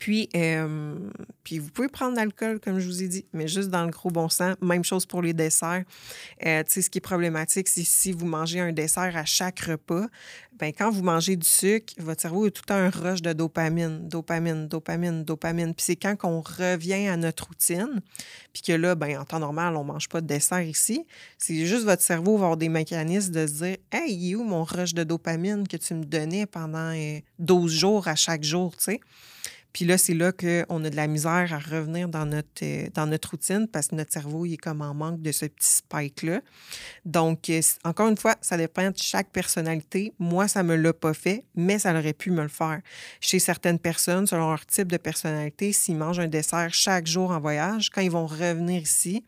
Puis, 0.04 0.28
euh, 0.36 0.98
puis 1.46 1.60
vous 1.60 1.70
pouvez 1.70 1.88
prendre 1.88 2.18
l'alcool, 2.18 2.60
comme 2.60 2.78
je 2.78 2.86
vous 2.86 3.04
ai 3.04 3.08
dit, 3.08 3.26
mais 3.32 3.48
juste 3.48 3.70
dans 3.70 3.86
le 3.86 3.90
gros 3.90 4.10
bon 4.10 4.28
sens. 4.28 4.58
Même 4.62 4.84
chose 4.84 5.06
pour 5.06 5.22
les 5.22 5.32
desserts. 5.32 5.86
Euh, 6.46 6.62
ce 6.68 6.90
qui 6.90 6.98
est 6.98 7.02
problématique, 7.02 7.70
c'est 7.70 7.86
si 7.86 8.12
vous 8.12 8.26
mangez 8.26 8.60
un 8.60 8.74
dessert 8.74 9.16
à 9.16 9.24
chaque 9.24 9.62
repas, 9.62 10.08
ben 10.60 10.74
quand 10.78 10.92
vous 10.92 11.04
mangez 11.04 11.38
du 11.38 11.48
sucre, 11.48 11.94
votre 12.00 12.22
cerveau 12.22 12.48
a 12.48 12.52
tout 12.52 12.66
un 12.74 12.90
rush 12.90 13.22
de 13.22 13.32
dopamine, 13.32 14.10
dopamine, 14.10 14.68
dopamine, 14.68 15.24
dopamine. 15.24 15.74
Puis 15.74 15.86
c'est 15.86 15.96
quand 15.96 16.18
on 16.26 16.42
revient 16.42 17.08
à 17.08 17.16
notre 17.16 17.48
routine, 17.48 18.02
puis 18.52 18.62
que 18.62 18.74
là, 18.74 18.96
ben 18.96 19.18
en 19.20 19.24
temps 19.24 19.40
normal, 19.40 19.78
on 19.78 19.86
ne 19.86 19.88
mange 19.94 20.10
pas 20.10 20.20
de 20.20 20.28
dessert 20.28 20.64
ici. 20.64 21.08
C'est 21.38 21.66
juste 21.66 21.86
votre 21.86 22.02
cerveau 22.02 22.38
va 22.38 22.48
avoir 22.48 22.58
des 22.58 22.68
mécanismes 22.68 23.32
de 23.32 23.48
se 23.48 23.54
dire 23.54 23.78
Hey, 23.90 24.36
où 24.36 24.44
mon 24.44 24.66
rush 24.66 24.94
de 24.94 25.06
dopamine 25.06 25.66
que 25.66 25.78
tu 25.78 25.94
me 25.94 26.04
donnais 26.04 26.46
pendant 26.46 26.94
12 27.40 27.74
euh, 27.74 27.78
jours 27.78 28.10
à 28.10 28.16
chaque 28.16 28.44
jour, 28.44 28.76
tu 28.76 28.84
sais? 28.84 29.00
Puis 29.74 29.86
là, 29.86 29.98
c'est 29.98 30.14
là 30.14 30.32
qu'on 30.32 30.86
a 30.86 30.90
de 30.90 30.96
la 30.96 31.08
misère 31.08 31.52
à 31.52 31.58
revenir 31.58 32.08
dans 32.08 32.28
notre, 32.28 32.64
euh, 32.64 32.88
dans 32.94 33.08
notre 33.08 33.32
routine 33.32 33.68
parce 33.68 33.88
que 33.88 33.96
notre 33.96 34.14
cerveau 34.14 34.46
il 34.46 34.54
est 34.54 34.58
comme 34.58 34.82
en 34.82 34.94
manque 34.94 35.22
de 35.22 35.32
ce 35.32 35.48
petit 35.48 35.68
spike-là. 35.68 36.42
Donc, 37.06 37.50
euh, 37.50 37.60
encore 37.84 38.08
une 38.08 38.18
fois, 38.18 38.36
ça 38.42 38.56
dépend 38.56 38.92
de 38.92 38.98
chaque 38.98 39.32
personnalité. 39.32 40.14
Moi, 40.20 40.48
ça 40.48 40.62
ne 40.62 40.70
me 40.70 40.76
l'a 40.76 40.94
pas 40.94 41.16
fait, 41.16 41.44
mais 41.56 41.80
ça 41.80 41.98
aurait 41.98 42.14
pu 42.14 42.30
me 42.30 42.44
le 42.44 42.50
faire. 42.50 42.82
Chez 43.20 43.40
certaines 43.40 43.80
personnes, 43.80 44.28
selon 44.28 44.50
leur 44.50 44.66
type 44.66 44.92
de 44.92 44.98
personnalité, 44.98 45.74
s'ils 45.74 45.98
mangent 45.98 46.20
un 46.20 46.28
dessert 46.28 46.72
chaque 46.72 47.08
jour 47.08 47.32
en 47.32 47.40
voyage, 47.40 47.90
quand 47.90 48.02
ils 48.02 48.12
vont 48.12 48.28
revenir 48.28 48.82
ici, 48.82 49.26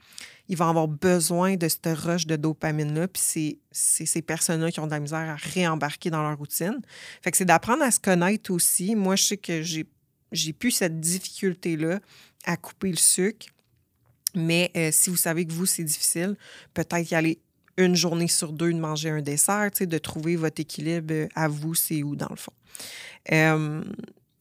ils 0.48 0.58
vont 0.58 0.70
avoir 0.70 0.88
besoin 0.88 1.56
de 1.56 1.68
cette 1.68 1.88
rush 1.88 2.28
de 2.28 2.36
dopamine-là. 2.36 3.08
Puis 3.08 3.60
c'est 3.72 4.06
ces 4.06 4.22
personnes-là 4.22 4.72
qui 4.72 4.80
ont 4.80 4.86
de 4.86 4.92
la 4.92 5.00
misère 5.00 5.28
à 5.28 5.36
réembarquer 5.36 6.12
dans 6.12 6.22
leur 6.22 6.38
routine. 6.38 6.80
Fait 7.24 7.32
que 7.32 7.38
c'est 7.38 7.46
d'apprendre 7.46 7.82
à 7.82 7.90
se 7.90 8.00
connaître 8.00 8.52
aussi. 8.52 8.96
Moi, 8.96 9.16
je 9.16 9.24
sais 9.24 9.38
que 9.38 9.64
j'ai 9.64 9.88
j'ai 10.32 10.54
plus 10.54 10.72
cette 10.72 11.00
difficulté-là 11.00 12.00
à 12.46 12.58
couper 12.58 12.90
le 12.90 12.98
sucre. 12.98 13.48
Mais 14.36 14.72
euh, 14.76 14.90
si 14.92 15.10
vous 15.10 15.16
savez 15.16 15.46
que 15.46 15.54
vous, 15.54 15.66
c'est 15.66 15.84
difficile, 15.84 16.36
peut-être 16.74 17.12
y 17.12 17.16
aller 17.16 17.40
une 17.78 17.96
journée 17.96 18.28
sur 18.28 18.52
deux 18.54 18.74
de 18.74 18.80
manger 18.80 19.10
un 19.10 19.22
dessert, 19.22 19.70
de 19.80 19.98
trouver 19.98 20.36
votre 20.36 20.62
équilibre 20.62 21.14
euh, 21.14 21.28
à 21.36 21.48
vous, 21.48 21.74
c'est 21.76 22.04
où 22.04 22.16
dans 22.16 22.30
le 22.30 22.36
fond. 22.36 22.54
Euh, 23.32 23.84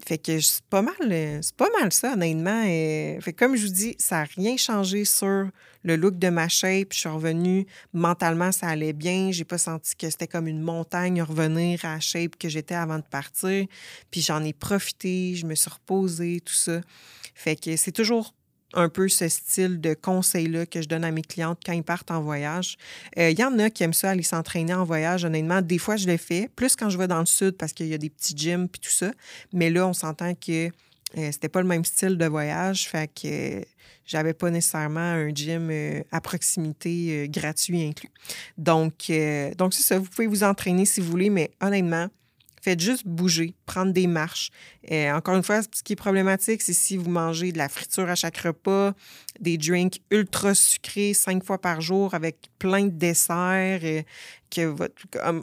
fait 0.04 0.18
que 0.18 0.38
c'est 0.38 0.64
pas 0.64 0.82
mal, 0.82 0.94
euh, 1.00 1.38
c'est 1.40 1.56
pas 1.56 1.68
mal 1.80 1.90
ça, 1.92 2.12
honnêtement. 2.12 2.62
Et, 2.66 3.18
fait 3.22 3.32
comme 3.32 3.56
je 3.56 3.66
vous 3.66 3.72
dis, 3.72 3.96
ça 3.98 4.18
n'a 4.18 4.24
rien 4.36 4.56
changé 4.56 5.06
sur 5.06 5.48
le 5.82 5.96
look 5.96 6.18
de 6.18 6.28
ma 6.28 6.48
shape. 6.48 6.92
Je 6.92 6.98
suis 6.98 7.08
revenue 7.08 7.66
mentalement, 7.94 8.52
ça 8.52 8.68
allait 8.68 8.92
bien. 8.92 9.30
J'ai 9.32 9.44
pas 9.44 9.56
senti 9.56 9.96
que 9.96 10.10
c'était 10.10 10.26
comme 10.26 10.46
une 10.46 10.60
montagne 10.60 11.22
revenir 11.22 11.84
à 11.84 11.94
la 11.94 12.00
shape 12.00 12.36
que 12.36 12.50
j'étais 12.50 12.74
avant 12.74 12.98
de 12.98 13.04
partir. 13.04 13.66
Puis 14.10 14.20
j'en 14.20 14.44
ai 14.44 14.52
profité, 14.52 15.34
je 15.36 15.46
me 15.46 15.54
suis 15.54 15.70
reposée, 15.70 16.40
tout 16.44 16.52
ça. 16.52 16.80
Fait 17.34 17.56
que 17.56 17.76
c'est 17.76 17.92
toujours 17.92 18.34
un 18.74 18.88
peu 18.88 19.08
ce 19.08 19.28
style 19.28 19.80
de 19.80 19.94
conseil-là 19.94 20.66
que 20.66 20.82
je 20.82 20.88
donne 20.88 21.04
à 21.04 21.10
mes 21.10 21.22
clientes 21.22 21.60
quand 21.64 21.72
ils 21.72 21.82
partent 21.82 22.10
en 22.10 22.20
voyage. 22.20 22.76
Euh, 23.18 23.30
Il 23.30 23.38
y 23.38 23.44
en 23.44 23.58
a 23.58 23.70
qui 23.70 23.82
aiment 23.82 23.92
ça, 23.92 24.10
aller 24.10 24.22
s'entraîner 24.22 24.74
en 24.74 24.84
voyage. 24.84 25.24
Honnêtement, 25.24 25.62
des 25.62 25.78
fois, 25.78 25.96
je 25.96 26.06
le 26.06 26.16
fais, 26.16 26.48
plus 26.54 26.76
quand 26.76 26.90
je 26.90 26.98
vais 26.98 27.08
dans 27.08 27.20
le 27.20 27.26
sud 27.26 27.56
parce 27.56 27.72
qu'il 27.72 27.86
y 27.86 27.94
a 27.94 27.98
des 27.98 28.10
petits 28.10 28.36
gyms 28.36 28.68
puis 28.68 28.80
tout 28.80 28.90
ça. 28.90 29.10
Mais 29.52 29.70
là, 29.70 29.86
on 29.86 29.92
s'entend 29.92 30.34
que 30.34 30.68
euh, 31.16 31.30
c'était 31.32 31.48
pas 31.48 31.62
le 31.62 31.68
même 31.68 31.84
style 31.84 32.18
de 32.18 32.26
voyage. 32.26 32.88
Fait 32.88 33.08
que 33.08 33.58
euh, 33.60 33.62
j'avais 34.06 34.34
pas 34.34 34.50
nécessairement 34.50 35.00
un 35.00 35.30
gym 35.30 35.68
euh, 35.70 36.02
à 36.12 36.20
proximité 36.20 37.24
euh, 37.24 37.26
gratuit 37.28 37.82
inclus. 37.82 38.10
Donc, 38.58 38.94
euh, 39.10 39.54
donc 39.54 39.74
c'est 39.74 39.82
ça. 39.82 39.98
Vous 39.98 40.08
pouvez 40.08 40.26
vous 40.26 40.44
entraîner 40.44 40.84
si 40.84 41.00
vous 41.00 41.10
voulez, 41.10 41.30
mais 41.30 41.50
honnêtement, 41.60 42.08
faites 42.64 42.80
juste 42.80 43.06
bouger, 43.06 43.54
prendre 43.66 43.92
des 43.92 44.06
marches. 44.06 44.50
Euh, 44.90 45.12
encore 45.12 45.36
une 45.36 45.42
fois, 45.42 45.60
ce 45.62 45.82
qui 45.82 45.92
est 45.92 45.96
problématique, 45.96 46.62
c'est 46.62 46.72
si 46.72 46.96
vous 46.96 47.10
mangez 47.10 47.52
de 47.52 47.58
la 47.58 47.68
friture 47.68 48.08
à 48.08 48.14
chaque 48.14 48.38
repas, 48.38 48.94
des 49.38 49.58
drinks 49.58 50.00
ultra 50.10 50.54
sucrés 50.54 51.12
cinq 51.12 51.44
fois 51.44 51.60
par 51.60 51.82
jour 51.82 52.14
avec 52.14 52.48
plein 52.58 52.86
de 52.86 52.90
desserts, 52.90 53.80
euh, 53.84 54.02
que 54.50 54.74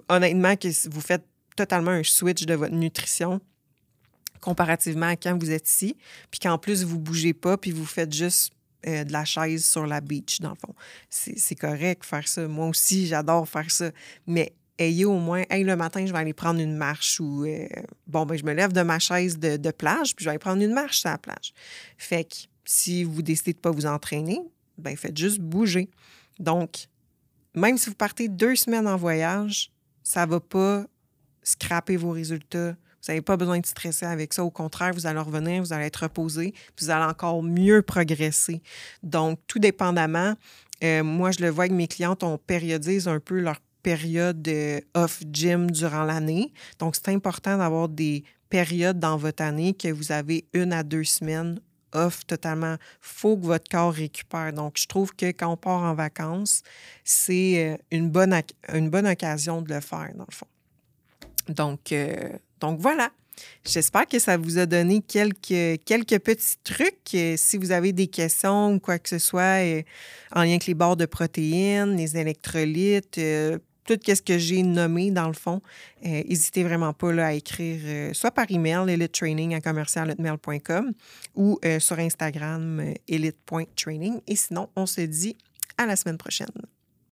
honnêtement, 0.09 0.55
que 0.55 0.89
vous 0.89 1.01
faites 1.01 1.23
totalement 1.55 1.91
un 1.91 2.03
switch 2.03 2.45
de 2.45 2.55
votre 2.55 2.73
nutrition 2.73 3.39
comparativement 4.39 5.09
à 5.09 5.15
quand 5.15 5.37
vous 5.39 5.51
êtes 5.51 5.69
ici, 5.69 5.95
puis 6.31 6.39
qu'en 6.39 6.57
plus, 6.57 6.83
vous 6.83 6.97
bougez 6.97 7.33
pas, 7.33 7.57
puis 7.57 7.69
vous 7.69 7.85
faites 7.85 8.11
juste 8.11 8.51
euh, 8.87 9.03
de 9.03 9.13
la 9.13 9.25
chaise 9.25 9.63
sur 9.63 9.85
la 9.85 10.01
beach, 10.01 10.39
dans 10.39 10.49
le 10.49 10.55
fond. 10.55 10.73
C'est 11.07 11.53
correct 11.53 12.03
faire 12.03 12.27
ça. 12.27 12.47
Moi 12.47 12.67
aussi, 12.67 13.05
j'adore 13.05 13.47
faire 13.47 13.69
ça. 13.69 13.91
Mais 14.25 14.55
ayez 14.81 15.05
au 15.05 15.17
moins, 15.17 15.43
hey, 15.49 15.63
le 15.63 15.75
matin, 15.75 16.05
je 16.05 16.11
vais 16.11 16.19
aller 16.19 16.33
prendre 16.33 16.59
une 16.59 16.75
marche 16.75 17.19
ou, 17.19 17.45
euh, 17.45 17.67
bon, 18.07 18.25
ben, 18.25 18.37
je 18.37 18.43
me 18.43 18.53
lève 18.53 18.73
de 18.73 18.81
ma 18.81 18.99
chaise 18.99 19.39
de, 19.39 19.71
plage, 19.71 20.15
puis 20.15 20.23
je 20.23 20.25
vais 20.25 20.31
aller 20.31 20.39
prendre 20.39 20.61
une 20.61 20.73
marche 20.73 20.99
sur 20.99 21.09
la 21.09 21.17
plage. 21.17 21.53
Fait 21.97 22.23
que 22.23 22.35
si 22.65 23.03
vous 23.03 23.21
décidez 23.21 23.53
de 23.53 23.57
ne 23.57 23.61
pas 23.61 23.71
vous 23.71 23.85
entraîner, 23.85 24.39
ben, 24.77 24.95
faites 24.95 25.17
juste 25.17 25.39
bouger. 25.39 25.89
Donc, 26.39 26.87
même 27.53 27.77
si 27.77 27.89
vous 27.89 27.95
partez 27.95 28.27
deux 28.27 28.55
semaines 28.55 28.87
en 28.87 28.97
voyage, 28.97 29.71
ça 30.03 30.25
ne 30.25 30.31
va 30.31 30.39
pas 30.39 30.85
scraper 31.43 31.97
vos 31.97 32.11
résultats. 32.11 32.71
Vous 32.71 33.07
n'avez 33.07 33.21
pas 33.21 33.35
besoin 33.35 33.59
de 33.59 33.65
stresser 33.65 34.05
avec 34.05 34.33
ça. 34.33 34.43
Au 34.43 34.51
contraire, 34.51 34.93
vous 34.93 35.07
allez 35.07 35.19
revenir, 35.19 35.61
vous 35.61 35.73
allez 35.73 35.85
être 35.85 36.03
reposé, 36.03 36.53
vous 36.79 36.89
allez 36.89 37.05
encore 37.05 37.41
mieux 37.41 37.81
progresser. 37.81 38.61
Donc, 39.01 39.39
tout 39.47 39.59
dépendamment, 39.59 40.35
euh, 40.83 41.03
moi, 41.03 41.31
je 41.31 41.41
le 41.41 41.49
vois 41.49 41.65
avec 41.65 41.75
mes 41.75 41.87
clientes, 41.87 42.23
on 42.23 42.37
périodise 42.37 43.07
un 43.07 43.19
peu 43.19 43.39
leur 43.39 43.59
période 43.81 44.41
de 44.41 44.81
off-gym 44.93 45.71
durant 45.71 46.03
l'année. 46.03 46.53
Donc, 46.79 46.95
c'est 46.95 47.09
important 47.09 47.57
d'avoir 47.57 47.89
des 47.89 48.23
périodes 48.49 48.99
dans 48.99 49.17
votre 49.17 49.43
année 49.43 49.73
que 49.73 49.87
vous 49.87 50.11
avez 50.11 50.45
une 50.53 50.73
à 50.73 50.83
deux 50.83 51.03
semaines 51.03 51.59
off 51.93 52.25
totalement. 52.25 52.77
faut 52.99 53.37
que 53.37 53.45
votre 53.45 53.69
corps 53.69 53.93
récupère. 53.93 54.53
Donc, 54.53 54.77
je 54.77 54.87
trouve 54.87 55.13
que 55.15 55.31
quand 55.31 55.51
on 55.51 55.57
part 55.57 55.81
en 55.83 55.93
vacances, 55.93 56.63
c'est 57.03 57.73
euh, 57.73 57.77
une 57.91 58.09
bonne, 58.09 58.39
une 58.73 58.89
bonne 58.89 59.07
occasion 59.07 59.61
de 59.61 59.73
le 59.73 59.81
faire, 59.81 60.11
dans 60.15 60.25
le 60.27 60.33
fond. 60.33 60.47
Donc, 61.49 61.91
euh, 61.91 62.29
donc 62.59 62.79
voilà. 62.79 63.11
J'espère 63.65 64.05
que 64.05 64.19
ça 64.19 64.37
vous 64.37 64.59
a 64.59 64.65
donné 64.65 65.01
quelques, 65.01 65.83
quelques 65.83 66.19
petits 66.19 66.57
trucs. 66.63 67.15
Euh, 67.15 67.35
Si 67.37 67.57
vous 67.57 67.71
avez 67.71 67.91
des 67.91 68.07
questions 68.07 68.73
ou 68.73 68.79
quoi 68.79 68.99
que 68.99 69.09
ce 69.09 69.19
soit 69.19 69.59
en 70.33 70.43
lien 70.43 70.51
avec 70.51 70.67
les 70.67 70.73
barres 70.73 70.97
de 70.97 71.05
protéines, 71.05 71.95
les 71.95 72.17
électrolytes, 72.17 73.19
tout 73.85 73.99
ce 74.05 74.21
que 74.21 74.37
j'ai 74.37 74.63
nommé 74.63 75.11
dans 75.11 75.27
le 75.27 75.33
fond, 75.33 75.61
euh, 76.05 76.23
n'hésitez 76.27 76.63
vraiment 76.63 76.93
pas 76.93 77.11
à 77.23 77.33
écrire 77.33 77.79
euh, 77.83 78.13
soit 78.13 78.31
par 78.31 78.45
email, 78.49 78.89
elitetraining 78.89 79.55
à 79.55 79.61
commercial.com 79.61 80.93
ou 81.35 81.59
euh, 81.65 81.79
sur 81.79 81.99
Instagram, 81.99 82.93
elite.training. 83.07 84.21
Et 84.27 84.35
sinon, 84.35 84.69
on 84.75 84.85
se 84.85 85.01
dit 85.01 85.35
à 85.77 85.85
la 85.85 85.95
semaine 85.95 86.17
prochaine. 86.17 86.47